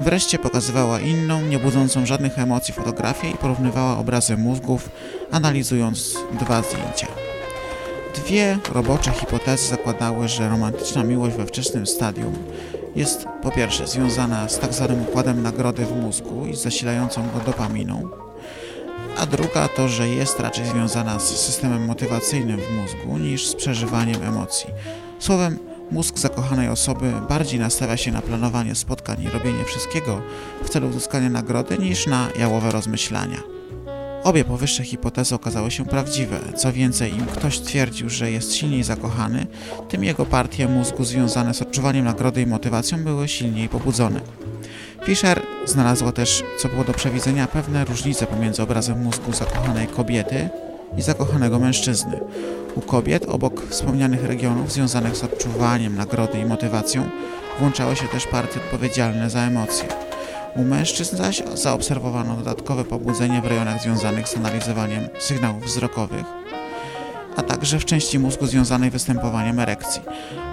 Wreszcie 0.00 0.38
pokazywała 0.38 1.00
inną, 1.00 1.40
nie 1.40 1.58
budzącą 1.58 2.06
żadnych 2.06 2.38
emocji 2.38 2.74
fotografię 2.74 3.30
i 3.30 3.34
porównywała 3.34 3.98
obrazy 3.98 4.36
mózgów, 4.36 4.90
analizując 5.30 6.16
dwa 6.40 6.62
zdjęcia. 6.62 7.06
Dwie 8.14 8.58
robocze 8.72 9.10
hipotezy 9.10 9.68
zakładały, 9.68 10.28
że 10.28 10.48
romantyczna 10.48 11.04
miłość 11.04 11.36
we 11.36 11.46
wczesnym 11.46 11.86
stadium 11.86 12.34
jest 12.96 13.26
po 13.42 13.50
pierwsze 13.50 13.86
związana 13.86 14.48
z 14.48 14.58
tak 14.58 14.74
zwanym 14.74 15.02
układem 15.02 15.42
nagrody 15.42 15.84
w 15.86 15.96
mózgu 15.96 16.46
i 16.46 16.56
zasilającą 16.56 17.22
go 17.22 17.40
dopaminą, 17.46 18.10
a 19.18 19.26
druga 19.26 19.68
to, 19.68 19.88
że 19.88 20.08
jest 20.08 20.40
raczej 20.40 20.66
związana 20.66 21.18
z 21.18 21.36
systemem 21.36 21.84
motywacyjnym 21.84 22.60
w 22.60 22.70
mózgu 22.70 23.18
niż 23.18 23.46
z 23.46 23.54
przeżywaniem 23.54 24.22
emocji. 24.22 24.70
Słowem, 25.18 25.58
mózg 25.90 26.18
zakochanej 26.18 26.68
osoby 26.68 27.12
bardziej 27.28 27.60
nastawia 27.60 27.96
się 27.96 28.12
na 28.12 28.22
planowanie 28.22 28.74
spotkań 28.74 29.22
i 29.22 29.28
robienie 29.28 29.64
wszystkiego 29.64 30.22
w 30.64 30.68
celu 30.68 30.88
uzyskania 30.88 31.30
nagrody 31.30 31.78
niż 31.78 32.06
na 32.06 32.28
jałowe 32.38 32.70
rozmyślania. 32.70 33.42
Obie 34.24 34.44
powyższe 34.44 34.84
hipotezy 34.84 35.34
okazały 35.34 35.70
się 35.70 35.84
prawdziwe. 35.84 36.40
Co 36.56 36.72
więcej, 36.72 37.14
im 37.14 37.26
ktoś 37.26 37.60
twierdził, 37.60 38.08
że 38.08 38.30
jest 38.30 38.54
silniej 38.54 38.82
zakochany, 38.82 39.46
tym 39.88 40.04
jego 40.04 40.26
partie 40.26 40.68
mózgu 40.68 41.04
związane 41.04 41.54
z 41.54 41.62
odczuwaniem 41.62 42.04
nagrody 42.04 42.42
i 42.42 42.46
motywacją 42.46 43.04
były 43.04 43.28
silniej 43.28 43.68
pobudzone. 43.68 44.20
Fischer 45.08 45.42
znalazła 45.64 46.12
też, 46.12 46.44
co 46.58 46.68
było 46.68 46.84
do 46.84 46.92
przewidzenia, 46.92 47.46
pewne 47.46 47.84
różnice 47.84 48.26
pomiędzy 48.26 48.62
obrazem 48.62 49.02
mózgu 49.02 49.32
zakochanej 49.32 49.86
kobiety 49.86 50.48
i 50.96 51.02
zakochanego 51.02 51.58
mężczyzny. 51.58 52.20
U 52.74 52.80
kobiet, 52.80 53.24
obok 53.28 53.66
wspomnianych 53.66 54.24
regionów 54.24 54.72
związanych 54.72 55.16
z 55.16 55.24
odczuwaniem 55.24 55.96
nagrody 55.96 56.38
i 56.38 56.44
motywacją, 56.44 57.08
włączały 57.58 57.96
się 57.96 58.08
też 58.08 58.26
partie 58.26 58.60
odpowiedzialne 58.60 59.30
za 59.30 59.40
emocje. 59.40 59.88
U 60.56 60.62
mężczyzn 60.62 61.16
zaś 61.16 61.42
zaobserwowano 61.54 62.36
dodatkowe 62.36 62.84
pobudzenie 62.84 63.42
w 63.42 63.46
rejonach 63.46 63.82
związanych 63.82 64.28
z 64.28 64.36
analizowaniem 64.36 65.08
sygnałów 65.18 65.64
wzrokowych, 65.64 66.24
a 67.38 67.42
także 67.42 67.78
w 67.78 67.84
części 67.84 68.18
mózgu 68.18 68.46
związanej 68.46 68.90
występowaniem 68.90 69.58
erekcji. 69.60 70.02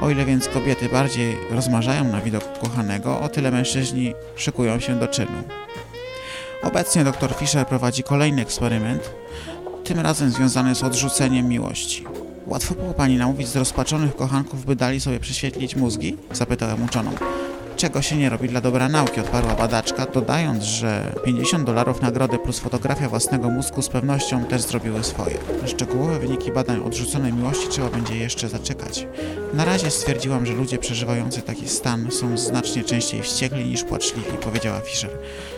O 0.01 0.09
ile 0.09 0.25
więc 0.25 0.47
kobiety 0.47 0.89
bardziej 0.89 1.37
rozmarzają 1.51 2.03
na 2.03 2.21
widok 2.21 2.59
kochanego, 2.59 3.19
o 3.19 3.29
tyle 3.29 3.51
mężczyźni 3.51 4.13
szykują 4.35 4.79
się 4.79 4.99
do 4.99 5.07
czynu. 5.07 5.43
Obecnie 6.63 7.03
dr 7.03 7.33
Fischer 7.33 7.67
prowadzi 7.67 8.03
kolejny 8.03 8.41
eksperyment, 8.41 9.09
tym 9.83 9.99
razem 9.99 10.29
związany 10.29 10.75
z 10.75 10.83
odrzuceniem 10.83 11.47
miłości. 11.47 12.05
Łatwo 12.47 12.75
było 12.75 12.93
pani 12.93 13.17
namówić 13.17 13.47
zrozpaczonych 13.47 14.15
kochanków, 14.15 14.65
by 14.65 14.75
dali 14.75 14.99
sobie 14.99 15.19
prześwietlić 15.19 15.75
mózgi? 15.75 16.17
Zapytałem 16.31 16.83
uczoną. 16.83 17.11
Czego 17.77 18.01
się 18.01 18.15
nie 18.15 18.29
robi 18.29 18.49
dla 18.49 18.61
dobra 18.61 18.89
nauki, 18.89 19.19
odparła 19.19 19.55
badaczka, 19.55 20.05
dodając, 20.05 20.63
że 20.63 21.11
50 21.25 21.63
dolarów 21.65 22.01
nagrody 22.01 22.39
plus 22.39 22.59
fotografia 22.59 23.09
własnego 23.09 23.49
mózgu 23.49 23.81
z 23.81 23.89
pewnością 23.89 24.45
też 24.45 24.61
zrobiły 24.61 25.03
swoje. 25.03 25.37
Na 25.61 25.67
szczegółowe 25.67 26.19
wyniki 26.19 26.51
badań 26.51 26.81
odrzuconej 26.85 27.33
miłości 27.33 27.67
trzeba 27.69 27.89
będzie 27.89 28.17
jeszcze 28.17 28.49
zaczekać. 28.49 29.07
Na 29.53 29.65
razie 29.65 29.91
stwierdziłam, 29.91 30.45
że 30.45 30.53
ludzie 30.53 30.77
przeżywający 30.77 31.41
taki 31.41 31.69
stan 31.69 32.11
są 32.11 32.37
znacznie 32.37 32.83
częściej 32.83 33.21
wściekli 33.21 33.65
niż 33.65 33.83
płaczliwi, 33.83 34.37
powiedziała 34.41 34.79
Fischer. 34.79 35.11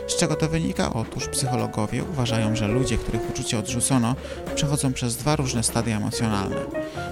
Z 0.07 0.15
czego 0.15 0.35
to 0.35 0.49
wynika? 0.49 0.93
Otóż 0.93 1.27
psychologowie 1.27 2.03
uważają, 2.03 2.55
że 2.55 2.67
ludzie, 2.67 2.97
których 2.97 3.29
uczucie 3.29 3.59
odrzucono, 3.59 4.15
przechodzą 4.55 4.93
przez 4.93 5.15
dwa 5.15 5.35
różne 5.35 5.63
stadia 5.63 5.97
emocjonalne. 5.97 6.57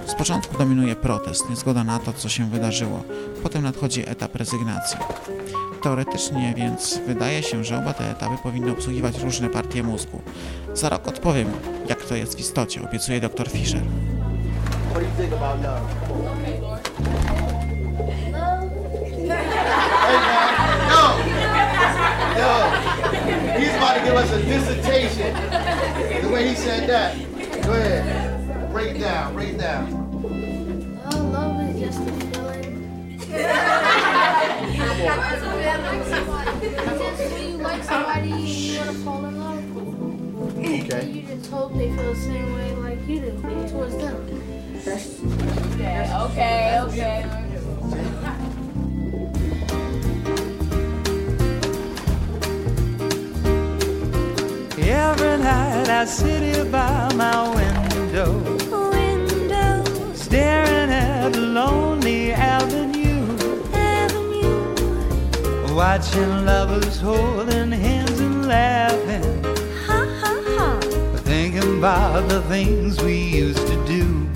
Z 0.06 0.14
początku 0.14 0.58
dominuje 0.58 0.96
protest, 0.96 1.50
niezgoda 1.50 1.84
na 1.84 1.98
to, 1.98 2.12
co 2.12 2.28
się 2.28 2.50
wydarzyło. 2.50 3.04
Potem 3.42 3.62
nadchodzi 3.62 4.08
etap 4.08 4.36
rezygnacji. 4.36 4.98
Teoretycznie 5.82 6.54
więc 6.56 7.00
wydaje 7.06 7.42
się, 7.42 7.64
że 7.64 7.78
oba 7.78 7.92
te 7.92 8.10
etapy 8.10 8.36
powinny 8.42 8.72
obsługiwać 8.72 9.18
różne 9.18 9.48
partie 9.48 9.82
mózgu. 9.82 10.20
Za 10.74 10.88
rok 10.88 11.08
odpowiem, 11.08 11.48
jak 11.88 12.04
to 12.04 12.16
jest 12.16 12.36
w 12.36 12.40
istocie, 12.40 12.82
obiecuje 12.88 13.20
dr 13.20 13.48
Fischer. 13.50 13.82
He's 23.56 23.74
about 23.74 23.96
to 23.96 24.04
give 24.04 24.14
us 24.14 24.32
a 24.32 24.38
dissertation. 24.42 25.32
The 26.22 26.28
way 26.28 26.48
he 26.48 26.54
said 26.54 26.88
that. 26.88 27.16
Go 27.62 27.72
ahead, 27.72 28.35
break 28.76 28.96
it 28.96 28.98
down, 28.98 29.32
break 29.32 29.54
it 29.54 29.58
down. 29.58 29.88
Oh, 31.10 31.16
love 31.32 31.58
is 31.70 31.80
just 31.80 31.98
a 31.98 32.12
feeling. 32.12 33.18
Just 33.18 33.32
when 37.32 37.48
you 37.48 37.56
like 37.56 37.82
somebody, 37.84 38.28
you 38.28 38.78
want 38.78 38.90
to 38.90 38.96
fall 38.98 39.24
in 39.24 39.38
love. 39.38 40.58
Okay. 40.58 41.10
You 41.10 41.22
just 41.22 41.50
hope 41.50 41.72
they 41.72 41.88
feel 41.88 42.12
the 42.12 42.20
same 42.20 42.54
way 42.54 42.74
like 42.74 43.08
you 43.08 43.20
do 43.20 43.30
towards 43.70 43.96
them. 43.96 44.16
Okay, 45.80 46.12
okay, 46.20 46.80
okay. 46.82 47.24
Every 54.86 55.38
night 55.42 55.88
I 55.88 56.04
sit 56.04 56.42
here 56.42 56.66
by 56.66 57.10
my 57.14 57.48
window, 57.54 57.86
Window, 58.16 58.55
watching 65.76 66.46
lovers 66.46 66.98
holding 67.02 67.70
hands 67.70 68.18
and 68.18 68.48
laughing, 68.48 69.44
ha 69.84 70.00
ha 70.22 70.42
ha. 70.56 70.80
thinking 71.18 71.76
about 71.78 72.26
the 72.30 72.40
things 72.52 72.98
we 73.02 73.18
used 73.18 73.66
to 73.66 73.76
do, 73.86 74.26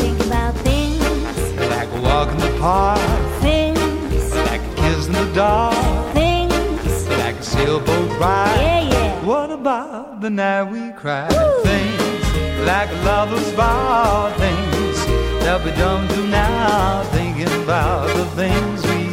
Think 0.00 0.18
about 0.24 0.54
things, 0.68 1.52
like 1.74 1.90
a 1.90 2.00
walk 2.00 2.30
in 2.30 2.38
the 2.38 2.56
park, 2.58 2.98
things, 3.42 4.34
like 4.48 4.62
a 4.62 4.74
kiss 4.76 5.06
in 5.06 5.12
the 5.12 5.30
dark, 5.34 6.14
things. 6.14 7.06
like 7.08 7.36
a 7.36 7.42
sailboat 7.42 8.10
ride. 8.18 8.56
Yeah, 8.56 8.80
yeah. 8.88 9.24
What 9.26 9.50
about 9.50 10.22
the 10.22 10.30
night 10.30 10.62
we 10.72 10.92
cried? 10.92 11.30
Things 11.62 12.64
like 12.64 12.90
lovers 13.04 13.50
vow, 13.50 14.32
things 14.38 14.96
that 15.44 15.62
we 15.62 15.72
don't 15.72 16.08
do 16.08 16.26
now. 16.28 17.02
Thinking 17.12 17.52
about 17.64 18.06
the 18.16 18.24
things 18.40 18.82
we 18.86 19.07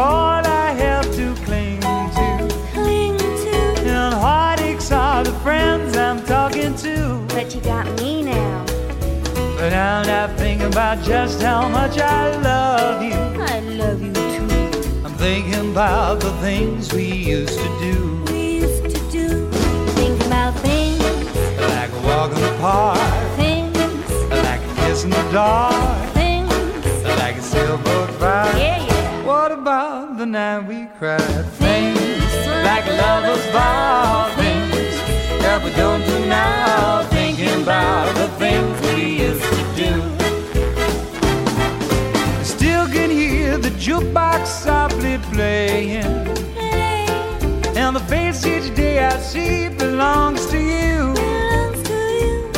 all 0.00 0.44
I 0.46 0.70
have 0.84 1.04
to 1.16 1.34
cling 1.44 1.80
to, 1.80 2.48
Cling 2.72 3.18
to, 3.18 3.56
and 3.86 4.14
heartaches 4.14 4.90
are 4.92 5.22
the 5.24 5.32
friends 5.44 5.96
I'm 5.96 6.24
talking 6.24 6.74
to. 6.76 7.24
but 7.28 7.54
you 7.54 7.60
got 7.60 7.86
me 8.00 8.22
now. 8.22 8.64
But 9.58 9.72
I'm 9.74 10.06
not 10.06 10.38
thinking 10.38 10.68
about 10.68 11.02
just 11.04 11.42
how 11.42 11.68
much 11.68 11.98
I 11.98 12.34
love 12.40 13.02
you. 13.02 13.20
I 13.54 13.60
love 13.60 14.00
you 14.00 14.12
too. 14.12 15.04
I'm 15.04 15.12
thinking 15.14 15.70
about 15.72 16.20
the 16.20 16.32
things 16.40 16.92
we 16.94 17.04
used 17.36 17.58
to 17.58 17.68
do. 17.78 18.24
We 18.32 18.40
used 18.64 18.84
to 18.96 19.00
do. 19.10 19.50
Think 20.00 20.18
about 20.26 20.54
things, 20.60 21.02
Like 21.74 21.90
a 21.92 22.00
walk 22.08 22.30
in 22.32 22.40
the 22.40 22.56
park, 22.58 23.36
things, 23.36 23.76
like 24.48 24.62
a 24.62 24.74
kiss 24.80 25.04
in 25.04 25.10
the 25.10 25.26
dark, 25.30 26.09
the 30.20 30.26
night 30.26 30.60
we 30.68 30.84
cried? 30.98 31.46
Things 31.64 32.46
like 32.62 32.84
lovers 32.86 33.42
vow, 33.52 34.30
things 34.36 34.94
that 35.40 35.64
we 35.64 35.70
don't 35.70 36.04
do 36.04 36.26
now. 36.26 37.02
Thinking 37.04 37.62
about 37.62 38.14
the 38.14 38.28
things 38.42 38.78
we 38.82 39.24
used 39.24 39.42
to 39.42 39.64
do. 39.82 39.92
I 42.38 42.42
still 42.42 42.86
can 42.88 43.08
hear 43.08 43.56
the 43.56 43.70
jukebox 43.70 44.46
softly 44.46 45.16
playing. 45.32 46.04
And 47.74 47.96
the 47.96 48.04
face 48.06 48.44
each 48.44 48.74
day 48.74 48.98
I 49.02 49.16
see 49.20 49.70
belongs 49.70 50.44
to 50.50 50.58
you. 50.58 51.14
Belongs 51.14 51.82
to 51.88 51.98
you. 52.20 52.52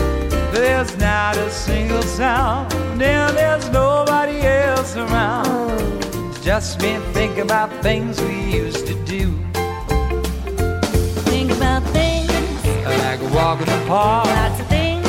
There's 0.50 0.98
not 0.98 1.36
a 1.36 1.48
single 1.48 2.02
sound, 2.02 2.72
and 3.00 3.36
there's 3.36 3.70
nobody 3.70 4.40
else 4.40 4.96
around. 4.96 5.41
Just 6.42 6.80
me 6.82 6.98
thinking 7.12 7.42
about 7.42 7.70
things 7.82 8.20
we 8.20 8.34
used 8.52 8.86
to 8.86 8.94
do. 9.04 9.30
Think 11.30 11.52
about 11.52 11.82
things, 11.92 12.30
Like 12.84 13.20
a 13.20 13.28
walk 13.34 13.60
in 13.60 13.66
the 13.66 13.84
park, 13.86 14.26
lots 14.26 14.60
of 14.60 14.66
things. 14.66 15.06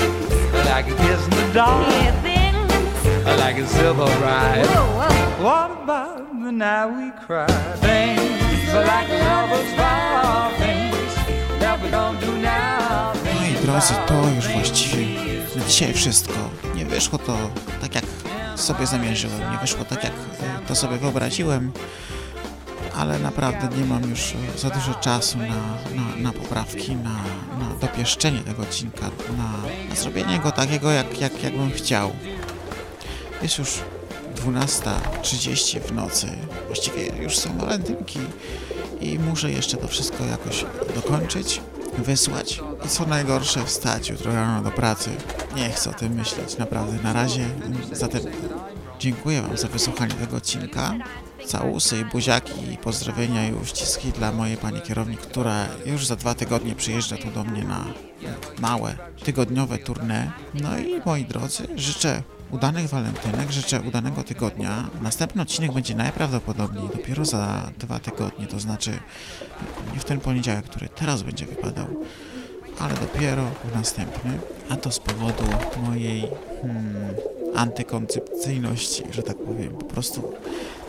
like 0.70 0.88
a 0.92 0.96
kiss 0.96 1.24
in 1.26 1.32
the 1.32 1.54
dark, 1.54 1.88
Yeah, 1.90 2.22
things. 2.22 3.40
like 3.40 3.58
a 3.58 3.68
silver 3.68 4.06
ride. 4.22 4.66
Whoa, 4.68 4.86
whoa. 5.00 5.44
What 5.44 5.72
about 5.84 6.18
the 6.44 6.52
night 6.52 6.88
we 6.98 7.12
cried? 7.26 7.80
Things 7.82 8.74
like 8.74 9.10
lovers 9.10 9.74
vow, 9.74 10.52
things 10.60 11.14
that 11.60 11.82
we 11.82 11.90
don't 11.90 12.20
do 12.22 12.32
now. 12.38 13.14
Moi 13.26 13.54
drodzy, 13.66 13.94
to 14.08 14.14
już 14.36 14.48
właściwie 14.48 15.06
na 15.56 15.66
dzisiaj 15.66 15.94
wszystko. 15.94 16.34
Nie 16.76 16.86
wyszło 16.86 17.20
to 17.20 17.38
tak, 17.82 17.96
jak 17.96 18.04
sobie 18.64 18.88
zamierzyłem, 18.88 19.52
nie 19.52 19.58
wyszło 19.58 19.86
tak, 19.86 20.04
jak 20.04 20.14
e, 20.14 20.68
to 20.68 20.76
sobie 20.76 20.98
wyobraziłem, 20.98 21.72
ale 22.96 23.20
naprawdę 23.20 23.78
nie 23.78 23.86
mam 23.86 24.10
już 24.10 24.34
e, 24.56 24.58
za 24.58 24.70
dużo 24.70 24.94
czasu 24.94 25.38
na, 25.38 25.46
na, 25.46 26.16
na 26.18 26.32
poprawki, 26.32 26.96
na, 26.96 27.10
na 27.60 27.76
dopieszczenie 27.82 28.40
tego 28.40 28.62
odcinka, 28.62 29.10
na, 29.38 29.54
na 29.90 29.96
zrobienie 29.96 30.40
go 30.40 30.52
takiego, 30.52 30.92
jak, 30.92 31.22
jak, 31.22 31.44
jak 31.44 31.58
bym 31.58 31.72
chciał. 31.72 32.12
Jest 33.42 33.58
już 33.58 33.80
12.30 34.36 35.80
w 35.80 35.92
nocy, 35.92 36.28
właściwie 36.68 37.08
już 37.24 37.38
są 37.38 37.58
walentynki 37.58 38.20
i 39.02 39.20
muszę 39.20 39.52
jeszcze 39.52 39.78
to 39.78 39.88
wszystko 39.88 40.26
jakoś 40.26 40.66
dokończyć, 40.96 41.62
wysłać 41.98 42.62
i 42.86 42.88
co 42.88 43.06
najgorsze 43.06 43.66
wstać 43.66 44.10
jutro 44.10 44.34
rano 44.34 44.64
do 44.64 44.72
pracy. 44.72 45.10
Nie 45.56 45.70
chcę 45.70 45.90
o 45.90 45.94
tym 45.94 46.14
myśleć, 46.14 46.58
naprawdę, 46.58 47.04
na 47.04 47.14
razie. 47.14 47.46
Zatem 47.92 48.22
dziękuję 49.00 49.42
Wam 49.42 49.58
za 49.58 49.68
wysłuchanie 49.68 50.14
tego 50.14 50.38
odcinka. 50.38 50.94
Całusy 51.46 52.00
i 52.00 52.06
buziaki 52.06 52.74
i 52.74 52.78
pozdrowienia 52.78 53.48
i 53.48 53.54
uściski 53.54 54.12
dla 54.12 54.32
mojej 54.32 54.58
pani 54.58 54.82
kierownik, 54.82 55.22
która 55.22 55.68
już 55.86 56.06
za 56.06 56.16
dwa 56.16 56.34
tygodnie 56.34 56.76
przyjeżdża 56.76 57.18
tu 57.18 57.32
do 57.32 57.44
mnie 57.44 57.64
na 57.64 57.86
małe, 58.60 58.96
tygodniowe 59.24 59.78
tournée. 59.78 60.32
No 60.54 60.78
i 60.78 61.02
moi 61.06 61.26
drodzy, 61.26 61.68
życzę 61.76 62.24
udanych 62.54 62.90
walentynek, 62.90 63.52
życzę 63.52 63.82
udanego 63.82 64.24
tygodnia. 64.24 64.90
Następny 65.02 65.42
odcinek 65.42 65.72
będzie 65.72 65.96
najprawdopodobniej 65.96 66.90
dopiero 66.96 67.26
za 67.26 67.72
dwa 67.80 68.00
tygodnie, 68.00 68.48
to 68.48 68.60
znaczy 68.60 68.92
nie 69.94 70.00
w 70.00 70.06
ten 70.06 70.20
poniedziałek, 70.20 70.66
który 70.66 70.90
teraz 70.90 71.24
będzie 71.24 71.46
wypadał, 71.46 71.88
ale 72.80 72.94
dopiero 72.94 73.44
w 73.64 73.76
następny, 73.76 74.40
a 74.70 74.76
to 74.76 74.92
z 74.92 75.00
powodu 75.00 75.44
mojej 75.84 76.28
hmm, 76.62 77.16
antykoncepcyjności, 77.56 79.04
że 79.12 79.24
tak 79.24 79.38
powiem. 79.38 79.70
Po 79.74 79.86
prostu 79.86 80.34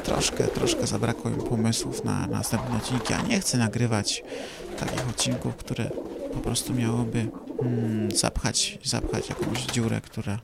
troszkę, 0.05 0.45
troszkę 0.45 0.87
zabrakło 0.87 1.31
mi 1.31 1.43
pomysłów 1.43 2.05
na 2.05 2.27
następne 2.27 2.77
odcinki, 2.77 3.15
a 3.15 3.23
nie 3.23 3.41
chcę 3.41 3.59
nagrywać 3.59 4.23
takich 4.79 5.09
odcinków, 5.09 5.57
które 5.57 5.91
po 6.33 6.41
prostu 6.41 6.75
miałoby 6.75 7.27
hmm, 7.61 8.11
zapchać, 8.11 8.79
zapchać 8.85 9.29
jakąś 9.29 9.63
dziurę, 9.67 10.01
która, 10.01 10.39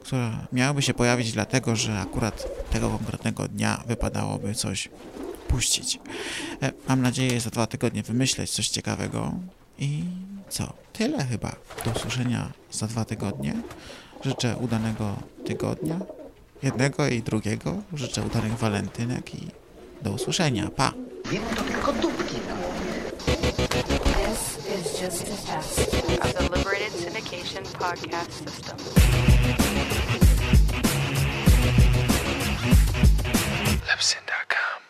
która 0.00 0.46
miałaby 0.52 0.82
się 0.82 0.94
pojawić 0.94 1.32
dlatego, 1.32 1.76
że 1.76 1.98
akurat 2.00 2.46
tego 2.70 2.90
konkretnego 2.90 3.48
dnia 3.48 3.82
wypadałoby 3.86 4.54
coś 4.54 4.88
puścić. 5.48 6.00
E, 6.62 6.72
Mam 6.88 7.02
nadzieję 7.02 7.40
za 7.40 7.50
dwa 7.50 7.66
tygodnie 7.66 8.02
wymyśleć 8.02 8.50
coś 8.50 8.68
ciekawego. 8.68 9.32
I 9.78 10.04
co? 10.48 10.72
Tyle 10.92 11.24
chyba. 11.24 11.56
Do 11.84 11.90
usłyszenia 11.90 12.52
za 12.72 12.86
dwa 12.86 13.04
tygodnie. 13.04 13.54
Życzę 14.24 14.56
udanego 14.56 15.16
tygodnia. 15.46 16.00
Jednego 16.62 17.08
i 17.08 17.22
drugiego. 17.22 17.76
Życzę 17.94 18.22
udanych 18.22 18.58
walentynek 18.58 19.34
i 19.34 19.48
do 20.02 20.10
usłyszenia. 20.10 20.70
Pa! 20.76 20.92
Jemu 21.32 21.46
to 21.56 21.62
tylko 21.62 21.92
dupki 21.92 22.34
na 22.48 22.58
This 24.28 24.58
is 24.78 25.00
just 25.02 25.22
a 25.22 25.58
test 25.58 25.78
of 26.22 26.32
the 26.34 26.42
Liberated 26.42 26.92
Syndication 26.92 27.64
podcast 27.78 28.32
system. 28.32 29.37
Libsyn.com. 33.98 34.87